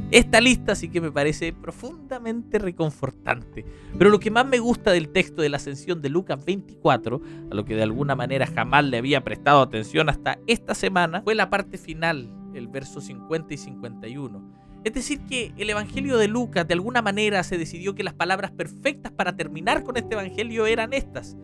Esta 0.10 0.40
lista 0.40 0.74
sí 0.76 0.88
que 0.88 1.02
me 1.02 1.12
parece 1.12 1.52
profundamente 1.52 2.60
reconfortante. 2.60 3.66
Pero 3.98 4.10
lo 4.10 4.22
que 4.22 4.32
más 4.32 4.46
me 4.46 4.60
gusta 4.60 4.92
del 4.92 5.10
texto 5.10 5.42
de 5.42 5.50
la 5.50 5.58
ascensión 5.58 6.02
de 6.02 6.10
Lucas 6.10 6.46
24, 6.46 7.22
a 7.52 7.54
lo 7.54 7.66
que 7.66 7.76
de 7.76 7.84
alguna 7.84 8.16
manera 8.16 8.48
jamás 8.48 8.86
le 8.86 8.98
había 8.98 9.26
prestado 9.26 9.62
atención 9.62 10.08
hasta 10.08 10.40
esta 10.48 10.76
semana, 10.76 11.24
fue 11.24 11.36
la 11.36 11.50
parte 11.50 11.78
final, 11.78 12.30
el 12.54 12.70
verso 12.70 13.02
50 13.02 13.54
y 13.54 13.58
51. 13.58 14.67
Es 14.84 14.94
decir, 14.94 15.20
que 15.22 15.54
el 15.58 15.70
Evangelio 15.70 16.18
de 16.18 16.28
Lucas 16.28 16.68
de 16.68 16.74
alguna 16.74 17.02
manera 17.02 17.44
se 17.44 17.58
decidió 17.58 17.96
que 17.96 18.04
las 18.04 18.14
palabras 18.14 18.52
perfectas 18.52 19.12
para 19.12 19.36
terminar 19.36 19.84
con 19.84 19.98
este 19.98 20.14
Evangelio 20.14 20.66
eran 20.66 20.94
estas. 20.94 21.36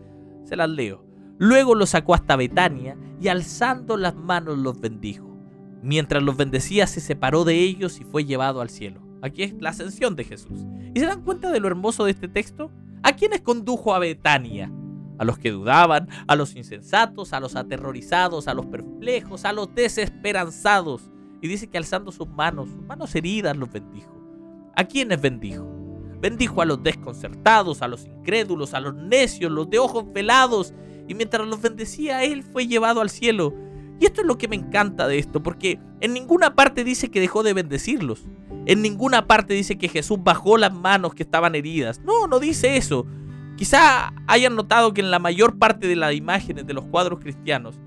Se 0.44 0.56
las 0.56 0.70
leo. 0.70 1.04
Luego 1.38 1.74
los 1.74 1.90
sacó 1.90 2.14
hasta 2.14 2.36
Betania 2.36 2.96
y 3.20 3.28
alzando 3.28 3.96
las 3.96 4.14
manos 4.14 4.58
los 4.58 4.80
bendijo. 4.80 5.36
Mientras 5.82 6.22
los 6.22 6.36
bendecía, 6.36 6.86
se 6.86 7.00
separó 7.00 7.44
de 7.44 7.56
ellos 7.56 8.00
y 8.00 8.04
fue 8.04 8.24
llevado 8.24 8.60
al 8.60 8.70
cielo. 8.70 9.02
Aquí 9.20 9.42
es 9.42 9.54
la 9.60 9.70
ascensión 9.70 10.16
de 10.16 10.24
Jesús. 10.24 10.66
¿Y 10.94 11.00
se 11.00 11.06
dan 11.06 11.22
cuenta 11.22 11.50
de 11.50 11.60
lo 11.60 11.68
hermoso 11.68 12.04
de 12.04 12.12
este 12.12 12.28
texto? 12.28 12.70
¿A 13.02 13.16
quiénes 13.16 13.40
condujo 13.40 13.94
a 13.94 13.98
Betania? 13.98 14.70
A 15.18 15.24
los 15.24 15.38
que 15.38 15.50
dudaban, 15.50 16.08
a 16.26 16.36
los 16.36 16.56
insensatos, 16.56 17.32
a 17.32 17.40
los 17.40 17.56
aterrorizados, 17.56 18.48
a 18.48 18.54
los 18.54 18.66
perplejos, 18.66 19.44
a 19.44 19.52
los 19.52 19.74
desesperanzados. 19.74 21.10
Y 21.44 21.48
dice 21.48 21.68
que 21.68 21.76
alzando 21.76 22.10
sus 22.10 22.26
manos, 22.26 22.70
sus 22.70 22.80
manos 22.84 23.14
heridas, 23.14 23.54
los 23.54 23.70
bendijo. 23.70 24.10
¿A 24.74 24.84
quiénes 24.84 25.20
bendijo? 25.20 25.68
Bendijo 26.18 26.62
a 26.62 26.64
los 26.64 26.82
desconcertados, 26.82 27.82
a 27.82 27.88
los 27.88 28.06
incrédulos, 28.06 28.72
a 28.72 28.80
los 28.80 28.94
necios, 28.94 29.52
los 29.52 29.68
de 29.68 29.78
ojos 29.78 30.10
velados. 30.10 30.72
Y 31.06 31.12
mientras 31.12 31.46
los 31.46 31.60
bendecía, 31.60 32.24
él 32.24 32.42
fue 32.44 32.66
llevado 32.66 33.02
al 33.02 33.10
cielo. 33.10 33.52
Y 34.00 34.06
esto 34.06 34.22
es 34.22 34.26
lo 34.26 34.38
que 34.38 34.48
me 34.48 34.56
encanta 34.56 35.06
de 35.06 35.18
esto, 35.18 35.42
porque 35.42 35.78
en 36.00 36.14
ninguna 36.14 36.54
parte 36.54 36.82
dice 36.82 37.10
que 37.10 37.20
dejó 37.20 37.42
de 37.42 37.52
bendecirlos. 37.52 38.24
En 38.64 38.80
ninguna 38.80 39.26
parte 39.26 39.52
dice 39.52 39.76
que 39.76 39.90
Jesús 39.90 40.16
bajó 40.24 40.56
las 40.56 40.72
manos 40.72 41.14
que 41.14 41.24
estaban 41.24 41.54
heridas. 41.54 42.00
No, 42.00 42.26
no 42.26 42.40
dice 42.40 42.78
eso. 42.78 43.04
Quizá 43.58 44.14
hayan 44.28 44.56
notado 44.56 44.94
que 44.94 45.02
en 45.02 45.10
la 45.10 45.18
mayor 45.18 45.58
parte 45.58 45.88
de 45.88 45.96
las 45.96 46.14
imágenes 46.14 46.66
de 46.66 46.72
los 46.72 46.86
cuadros 46.86 47.20
cristianos 47.20 47.78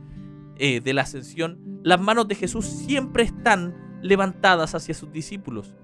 eh, 0.59 0.81
de 0.81 0.93
la 0.93 1.03
ascensión, 1.03 1.59
las 1.83 1.99
manos 1.99 2.27
de 2.27 2.35
Jesús 2.35 2.65
siempre 2.65 3.23
están 3.23 3.99
levantadas 4.01 4.75
hacia 4.75 4.93
sus 4.93 5.11
discípulos. 5.11 5.75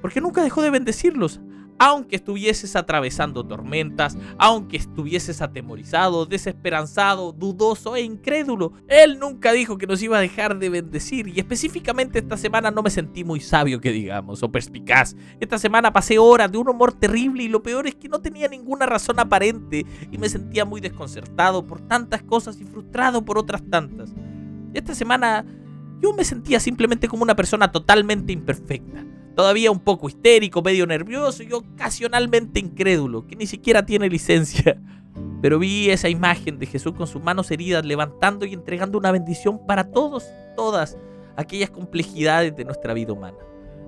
Porque 0.00 0.20
nunca 0.20 0.42
dejó 0.42 0.62
de 0.62 0.70
bendecirlos 0.70 1.40
aunque 1.80 2.16
estuvieses 2.16 2.76
atravesando 2.76 3.42
tormentas, 3.42 4.16
aunque 4.36 4.76
estuvieses 4.76 5.40
atemorizado, 5.40 6.26
desesperanzado, 6.26 7.32
dudoso 7.32 7.96
e 7.96 8.02
incrédulo. 8.02 8.74
Él 8.86 9.18
nunca 9.18 9.52
dijo 9.52 9.78
que 9.78 9.86
nos 9.86 10.02
iba 10.02 10.18
a 10.18 10.20
dejar 10.20 10.58
de 10.58 10.68
bendecir 10.68 11.28
y 11.28 11.40
específicamente 11.40 12.18
esta 12.18 12.36
semana 12.36 12.70
no 12.70 12.82
me 12.82 12.90
sentí 12.90 13.24
muy 13.24 13.40
sabio 13.40 13.80
que 13.80 13.92
digamos, 13.92 14.42
o 14.42 14.52
perspicaz. 14.52 15.16
Esta 15.40 15.58
semana 15.58 15.90
pasé 15.90 16.18
horas 16.18 16.52
de 16.52 16.58
un 16.58 16.68
humor 16.68 16.92
terrible 16.92 17.44
y 17.44 17.48
lo 17.48 17.62
peor 17.62 17.86
es 17.86 17.94
que 17.94 18.10
no 18.10 18.20
tenía 18.20 18.46
ninguna 18.46 18.84
razón 18.84 19.18
aparente 19.18 19.86
y 20.10 20.18
me 20.18 20.28
sentía 20.28 20.66
muy 20.66 20.82
desconcertado 20.82 21.66
por 21.66 21.80
tantas 21.80 22.22
cosas 22.22 22.60
y 22.60 22.64
frustrado 22.64 23.24
por 23.24 23.38
otras 23.38 23.62
tantas. 23.70 24.12
Esta 24.74 24.94
semana 24.94 25.46
yo 25.98 26.12
me 26.12 26.26
sentía 26.26 26.60
simplemente 26.60 27.08
como 27.08 27.22
una 27.22 27.36
persona 27.36 27.72
totalmente 27.72 28.34
imperfecta 28.34 29.02
todavía 29.34 29.70
un 29.70 29.80
poco 29.80 30.08
histérico, 30.08 30.62
medio 30.62 30.86
nervioso 30.86 31.42
y 31.42 31.52
ocasionalmente 31.52 32.60
incrédulo, 32.60 33.26
que 33.26 33.36
ni 33.36 33.46
siquiera 33.46 33.84
tiene 33.84 34.08
licencia. 34.08 34.80
Pero 35.42 35.58
vi 35.58 35.90
esa 35.90 36.08
imagen 36.08 36.58
de 36.58 36.66
Jesús 36.66 36.92
con 36.92 37.06
sus 37.06 37.22
manos 37.22 37.50
heridas 37.50 37.84
levantando 37.84 38.44
y 38.44 38.52
entregando 38.52 38.98
una 38.98 39.12
bendición 39.12 39.64
para 39.66 39.84
todos, 39.84 40.26
todas 40.54 40.96
aquellas 41.36 41.70
complejidades 41.70 42.54
de 42.54 42.64
nuestra 42.64 42.94
vida 42.94 43.12
humana. 43.12 43.38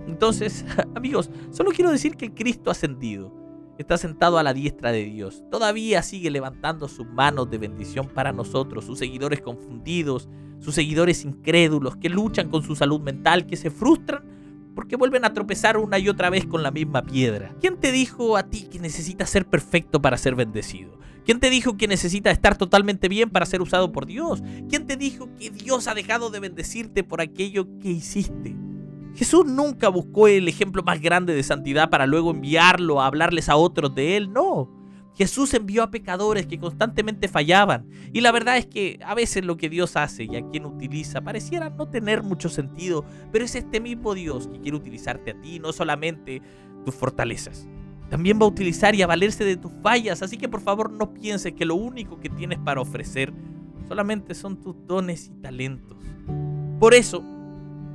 Entonces, 0.07 0.65
amigos, 0.95 1.31
solo 1.51 1.71
quiero 1.71 1.91
decir 1.91 2.17
que 2.17 2.27
el 2.27 2.35
Cristo 2.35 2.71
ascendido 2.71 3.33
está 3.79 3.99
sentado 3.99 4.39
a 4.39 4.43
la 4.43 4.55
diestra 4.55 4.93
de 4.93 5.05
Dios. 5.05 5.45
Todavía 5.51 6.03
sigue 6.03 6.31
levantando 6.31 6.89
sus 6.89 7.07
manos 7.07 7.51
de 7.51 7.59
bendición 7.59 8.09
para 8.09 8.33
nosotros, 8.33 8.85
sus 8.85 8.99
seguidores 8.99 9.41
confundidos, 9.41 10.29
sus 10.59 10.75
seguidores 10.75 11.25
incrédulos 11.25 11.97
que 11.97 12.09
luchan 12.09 12.49
con 12.49 12.63
su 12.63 12.77
salud 12.77 13.01
mental, 13.01 13.47
que 13.47 13.57
se 13.57 13.71
frustran 13.71 14.32
porque 14.75 14.97
vuelven 14.97 15.25
a 15.25 15.33
tropezar 15.33 15.77
una 15.77 15.99
y 15.99 16.09
otra 16.09 16.31
vez 16.31 16.47
con 16.47 16.63
la 16.63 16.71
misma 16.71 17.03
piedra. 17.03 17.55
¿Quién 17.61 17.77
te 17.77 17.93
dijo 17.93 18.37
a 18.37 18.45
ti 18.45 18.69
que 18.71 18.79
necesitas 18.79 19.31
ser 19.31 19.47
perfecto 19.47 20.01
para 20.01 20.17
ser 20.17 20.35
bendecido? 20.35 20.99
¿Quién 21.25 21.39
te 21.39 21.51
dijo 21.51 21.77
que 21.77 21.87
necesitas 21.87 22.33
estar 22.33 22.57
totalmente 22.57 23.09
bien 23.09 23.31
para 23.31 23.47
ser 23.47 23.63
usado 23.63 23.93
por 23.93 24.07
Dios? 24.07 24.43
¿Quién 24.69 24.87
te 24.87 24.97
dijo 24.97 25.29
que 25.39 25.51
Dios 25.51 25.87
ha 25.87 25.95
dejado 25.95 26.31
de 26.31 26.41
bendecirte 26.41 27.05
por 27.05 27.21
aquello 27.21 27.67
que 27.79 27.91
hiciste? 27.91 28.57
Jesús 29.15 29.45
nunca 29.47 29.89
buscó 29.89 30.27
el 30.27 30.49
ejemplo 30.49 30.83
más 30.83 31.01
grande 31.01 31.35
de 31.35 31.43
santidad 31.43 31.91
para 31.91 32.07
luego 32.07 32.31
enviarlo 32.31 33.01
a 33.01 33.07
hablarles 33.07 33.49
a 33.49 33.57
otros 33.57 33.95
de 33.95 34.17
él, 34.17 34.33
no. 34.33 34.82
Jesús 35.15 35.53
envió 35.55 35.83
a 35.83 35.91
pecadores 35.91 36.47
que 36.47 36.59
constantemente 36.59 37.29
fallaban. 37.29 37.87
Y 38.13 38.21
la 38.23 38.33
verdad 38.33 38.57
es 38.57 38.67
que 38.67 38.99
a 39.05 39.15
veces 39.15 39.45
lo 39.45 39.57
que 39.57 39.69
Dios 39.69 39.97
hace 39.97 40.25
y 40.25 40.37
a 40.37 40.49
quien 40.49 40.65
utiliza 40.65 41.21
pareciera 41.21 41.71
no 41.71 41.89
tener 41.89 42.23
mucho 42.23 42.49
sentido, 42.49 43.05
pero 43.31 43.45
es 43.45 43.55
este 43.55 43.81
mismo 43.81 44.15
Dios 44.15 44.49
que 44.49 44.61
quiere 44.61 44.77
utilizarte 44.77 45.33
a 45.33 45.41
ti, 45.41 45.59
no 45.59 45.73
solamente 45.73 46.41
tus 46.85 46.95
fortalezas. 46.95 47.69
También 48.09 48.39
va 48.39 48.45
a 48.45 48.49
utilizar 48.49 48.95
y 48.95 49.03
a 49.03 49.07
valerse 49.07 49.45
de 49.45 49.57
tus 49.57 49.73
fallas, 49.83 50.23
así 50.23 50.37
que 50.37 50.49
por 50.49 50.61
favor 50.61 50.91
no 50.91 51.15
pienses 51.15 51.53
que 51.53 51.65
lo 51.65 51.75
único 51.75 52.21
que 52.21 52.29
tienes 52.29 52.59
para 52.59 52.81
ofrecer 52.81 53.33
solamente 53.89 54.35
son 54.35 54.61
tus 54.61 54.77
dones 54.87 55.29
y 55.29 55.43
talentos. 55.43 55.97
Por 56.79 56.95
eso, 56.95 57.23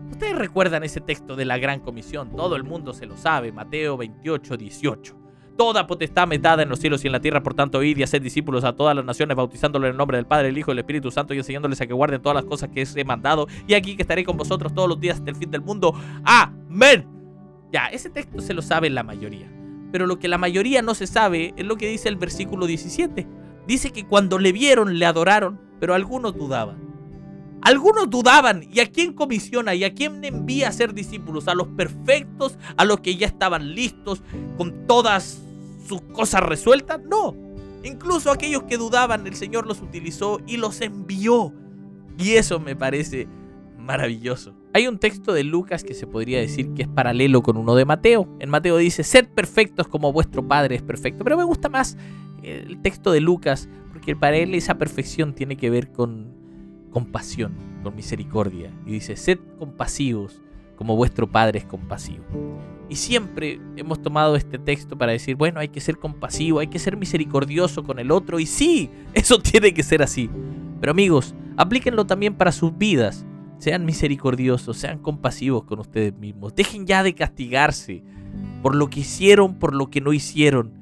ustedes 0.09 0.35
recuerdan 0.35 0.83
ese 0.83 1.01
texto 1.01 1.35
de 1.35 1.45
la 1.45 1.57
Gran 1.57 1.81
Comisión, 1.81 2.35
todo 2.35 2.55
el 2.55 2.63
mundo 2.63 2.93
se 2.93 3.05
lo 3.05 3.17
sabe, 3.17 3.51
Mateo 3.51 3.97
28, 3.97 4.57
18. 4.57 5.26
Toda 5.57 5.87
potestad 5.87 6.27
me 6.27 6.37
dada 6.37 6.61
en 6.61 6.69
los 6.69 6.79
cielos 6.79 7.03
y 7.03 7.07
en 7.07 7.13
la 7.13 7.19
tierra, 7.19 7.41
por 7.41 7.55
tanto, 7.55 7.81
id 7.81 7.97
y 7.97 8.03
haced 8.03 8.21
discípulos 8.21 8.63
a 8.63 8.75
todas 8.75 8.95
las 8.95 9.03
naciones, 9.03 9.35
bautizándolos 9.35 9.87
en 9.87 9.91
el 9.93 9.97
nombre 9.97 10.17
del 10.17 10.27
Padre, 10.27 10.49
el 10.49 10.57
Hijo 10.57 10.71
y 10.71 10.73
el 10.73 10.79
Espíritu 10.79 11.09
Santo 11.09 11.33
y 11.33 11.37
enseñándoles 11.39 11.81
a 11.81 11.87
que 11.87 11.93
guarden 11.93 12.21
todas 12.21 12.35
las 12.35 12.45
cosas 12.45 12.69
que 12.69 12.83
os 12.83 12.95
he 12.95 13.03
mandado. 13.03 13.47
Y 13.67 13.73
aquí 13.73 13.95
que 13.95 14.03
estaré 14.03 14.23
con 14.23 14.37
vosotros 14.37 14.73
todos 14.73 14.87
los 14.87 14.99
días 14.99 15.17
hasta 15.17 15.31
el 15.31 15.35
fin 15.35 15.49
del 15.49 15.61
mundo. 15.61 15.93
Amén. 16.23 17.07
Ya, 17.71 17.87
ese 17.87 18.09
texto 18.09 18.39
se 18.39 18.53
lo 18.53 18.61
sabe 18.61 18.89
la 18.91 19.03
mayoría. 19.03 19.51
Pero 19.91 20.05
lo 20.05 20.19
que 20.19 20.27
la 20.27 20.37
mayoría 20.37 20.81
no 20.81 20.93
se 20.93 21.07
sabe 21.07 21.53
es 21.57 21.65
lo 21.65 21.75
que 21.75 21.87
dice 21.87 22.07
el 22.07 22.17
versículo 22.17 22.67
17. 22.67 23.27
Dice 23.65 23.91
que 23.91 24.05
cuando 24.05 24.37
le 24.37 24.51
vieron, 24.51 24.99
le 24.99 25.05
adoraron, 25.05 25.59
pero 25.79 25.95
algunos 25.95 26.37
dudaban. 26.37 26.87
Algunos 27.61 28.09
dudaban, 28.09 28.63
¿y 28.71 28.79
a 28.79 28.91
quién 28.91 29.13
comisiona? 29.13 29.73
¿Y 29.73 29.83
a 29.83 29.93
quién 29.93 30.23
envía 30.23 30.69
a 30.69 30.71
ser 30.71 30.93
discípulos? 30.93 31.47
¿A 31.47 31.55
los 31.55 31.67
perfectos? 31.69 32.57
¿A 32.77 32.85
los 32.85 32.99
que 32.99 33.15
ya 33.15 33.27
estaban 33.27 33.73
listos 33.73 34.21
con 34.57 34.85
todas 34.85 35.46
sus 35.87 36.01
cosas 36.01 36.41
resueltas? 36.41 37.01
No. 37.03 37.35
Incluso 37.83 38.31
aquellos 38.31 38.63
que 38.63 38.77
dudaban, 38.77 39.25
el 39.27 39.35
Señor 39.35 39.65
los 39.65 39.81
utilizó 39.81 40.39
y 40.45 40.57
los 40.57 40.81
envió. 40.81 41.53
Y 42.17 42.33
eso 42.33 42.59
me 42.59 42.75
parece 42.75 43.27
maravilloso. 43.77 44.53
Hay 44.73 44.87
un 44.87 44.99
texto 44.99 45.33
de 45.33 45.43
Lucas 45.43 45.83
que 45.83 45.93
se 45.93 46.07
podría 46.07 46.39
decir 46.39 46.73
que 46.73 46.83
es 46.83 46.87
paralelo 46.87 47.41
con 47.41 47.57
uno 47.57 47.75
de 47.75 47.85
Mateo. 47.85 48.27
En 48.39 48.49
Mateo 48.49 48.77
dice, 48.77 49.03
sed 49.03 49.27
perfectos 49.29 49.87
como 49.87 50.11
vuestro 50.11 50.47
Padre 50.47 50.75
es 50.75 50.81
perfecto. 50.81 51.23
Pero 51.23 51.37
me 51.37 51.43
gusta 51.43 51.69
más 51.69 51.97
el 52.43 52.81
texto 52.81 53.11
de 53.11 53.21
Lucas, 53.21 53.69
porque 53.91 54.15
para 54.15 54.37
él 54.37 54.53
esa 54.55 54.77
perfección 54.77 55.33
tiene 55.33 55.57
que 55.57 55.69
ver 55.69 55.91
con 55.91 56.33
compasión, 56.91 57.53
con 57.83 57.95
misericordia. 57.95 58.71
Y 58.85 58.91
dice, 58.91 59.15
sed 59.15 59.39
compasivos 59.57 60.41
como 60.77 60.95
vuestro 60.95 61.29
Padre 61.29 61.59
es 61.59 61.65
compasivo. 61.65 62.23
Y 62.89 62.95
siempre 62.95 63.59
hemos 63.75 64.01
tomado 64.01 64.37
este 64.37 64.57
texto 64.57 64.97
para 64.97 65.11
decir, 65.11 65.35
bueno, 65.35 65.59
hay 65.59 65.67
que 65.67 65.81
ser 65.81 65.97
compasivo, 65.97 66.59
hay 66.59 66.67
que 66.67 66.79
ser 66.79 66.95
misericordioso 66.95 67.83
con 67.83 67.99
el 67.99 68.11
otro. 68.11 68.39
Y 68.39 68.45
sí, 68.45 68.89
eso 69.13 69.39
tiene 69.41 69.73
que 69.73 69.83
ser 69.83 70.01
así. 70.01 70.29
Pero 70.79 70.91
amigos, 70.91 71.35
aplíquenlo 71.57 72.05
también 72.05 72.35
para 72.35 72.53
sus 72.53 72.77
vidas. 72.77 73.25
Sean 73.57 73.85
misericordiosos, 73.85 74.77
sean 74.77 74.99
compasivos 74.99 75.63
con 75.63 75.79
ustedes 75.79 76.15
mismos. 76.17 76.55
Dejen 76.55 76.85
ya 76.85 77.03
de 77.03 77.15
castigarse 77.15 78.03
por 78.61 78.75
lo 78.75 78.89
que 78.89 79.01
hicieron, 79.01 79.55
por 79.55 79.73
lo 79.73 79.89
que 79.89 79.99
no 79.99 80.13
hicieron. 80.13 80.73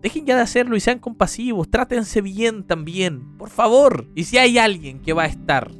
Dejen 0.00 0.26
ya 0.26 0.34
de 0.34 0.42
hacerlo 0.42 0.74
y 0.74 0.80
sean 0.80 0.98
compasivos. 0.98 1.70
Trátense 1.70 2.22
bien 2.22 2.64
también, 2.64 3.36
por 3.36 3.50
favor. 3.50 4.08
Y 4.16 4.24
si 4.24 4.38
hay 4.38 4.58
alguien 4.58 4.98
que 4.98 5.12
va 5.12 5.24
a 5.24 5.26
estar 5.26 5.70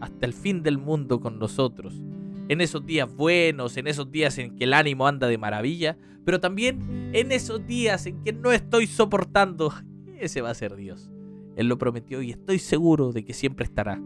hasta 0.00 0.26
el 0.26 0.34
fin 0.34 0.62
del 0.62 0.78
mundo 0.78 1.20
con 1.20 1.38
nosotros, 1.38 2.00
en 2.48 2.60
esos 2.60 2.84
días 2.84 3.12
buenos, 3.14 3.76
en 3.76 3.86
esos 3.86 4.10
días 4.10 4.38
en 4.38 4.56
que 4.56 4.64
el 4.64 4.74
ánimo 4.74 5.06
anda 5.06 5.26
de 5.26 5.38
maravilla, 5.38 5.96
pero 6.24 6.40
también 6.40 7.10
en 7.12 7.32
esos 7.32 7.66
días 7.66 8.06
en 8.06 8.22
que 8.22 8.32
no 8.32 8.52
estoy 8.52 8.86
soportando, 8.86 9.72
ese 10.18 10.40
va 10.40 10.50
a 10.50 10.54
ser 10.54 10.76
Dios. 10.76 11.10
Él 11.56 11.68
lo 11.68 11.78
prometió 11.78 12.22
y 12.22 12.30
estoy 12.30 12.58
seguro 12.58 13.12
de 13.12 13.24
que 13.24 13.34
siempre 13.34 13.64
estará. 13.64 14.00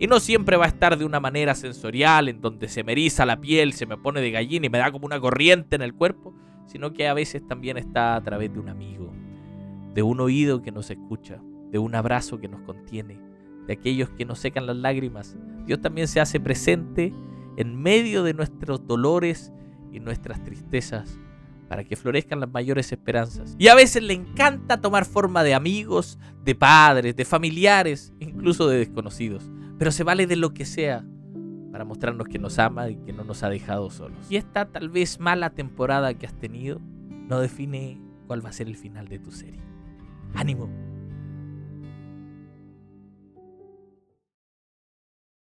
Y 0.00 0.06
no 0.06 0.20
siempre 0.20 0.56
va 0.56 0.64
a 0.64 0.68
estar 0.68 0.96
de 0.96 1.04
una 1.04 1.20
manera 1.20 1.54
sensorial, 1.54 2.28
en 2.28 2.40
donde 2.40 2.68
se 2.68 2.84
me 2.84 2.92
eriza 2.92 3.26
la 3.26 3.40
piel, 3.40 3.72
se 3.72 3.86
me 3.86 3.96
pone 3.96 4.20
de 4.20 4.30
gallina 4.30 4.66
y 4.66 4.70
me 4.70 4.78
da 4.78 4.92
como 4.92 5.06
una 5.06 5.20
corriente 5.20 5.76
en 5.76 5.82
el 5.82 5.94
cuerpo, 5.94 6.34
sino 6.66 6.92
que 6.92 7.08
a 7.08 7.14
veces 7.14 7.44
también 7.46 7.78
está 7.78 8.14
a 8.14 8.22
través 8.22 8.52
de 8.52 8.60
un 8.60 8.68
amigo, 8.68 9.12
de 9.94 10.02
un 10.02 10.20
oído 10.20 10.62
que 10.62 10.70
nos 10.70 10.90
escucha, 10.90 11.40
de 11.70 11.78
un 11.78 11.94
abrazo 11.96 12.38
que 12.38 12.46
nos 12.46 12.60
contiene, 12.62 13.18
de 13.66 13.72
aquellos 13.72 14.10
que 14.10 14.24
nos 14.24 14.38
secan 14.38 14.66
las 14.66 14.76
lágrimas. 14.76 15.36
Dios 15.66 15.80
también 15.80 16.06
se 16.06 16.20
hace 16.20 16.38
presente 16.38 17.12
en 17.58 17.74
medio 17.74 18.22
de 18.22 18.34
nuestros 18.34 18.86
dolores 18.86 19.52
y 19.92 19.98
nuestras 19.98 20.44
tristezas 20.44 21.18
para 21.68 21.82
que 21.82 21.96
florezcan 21.96 22.38
las 22.38 22.48
mayores 22.48 22.92
esperanzas. 22.92 23.56
Y 23.58 23.66
a 23.66 23.74
veces 23.74 24.04
le 24.04 24.14
encanta 24.14 24.80
tomar 24.80 25.04
forma 25.04 25.42
de 25.42 25.54
amigos, 25.54 26.20
de 26.44 26.54
padres, 26.54 27.16
de 27.16 27.24
familiares, 27.24 28.14
incluso 28.20 28.68
de 28.68 28.78
desconocidos. 28.78 29.50
Pero 29.76 29.90
se 29.90 30.04
vale 30.04 30.28
de 30.28 30.36
lo 30.36 30.54
que 30.54 30.64
sea 30.64 31.04
para 31.72 31.84
mostrarnos 31.84 32.28
que 32.28 32.38
nos 32.38 32.60
ama 32.60 32.90
y 32.90 32.96
que 32.98 33.12
no 33.12 33.24
nos 33.24 33.42
ha 33.42 33.50
dejado 33.50 33.90
solos. 33.90 34.18
Y 34.30 34.36
esta 34.36 34.66
tal 34.66 34.88
vez 34.88 35.18
mala 35.18 35.50
temporada 35.50 36.14
que 36.14 36.26
has 36.26 36.38
tenido 36.38 36.80
no 37.28 37.40
define 37.40 38.00
cuál 38.28 38.44
va 38.44 38.50
a 38.50 38.52
ser 38.52 38.68
el 38.68 38.76
final 38.76 39.08
de 39.08 39.18
tu 39.18 39.32
serie. 39.32 39.60
Ánimo, 40.34 40.70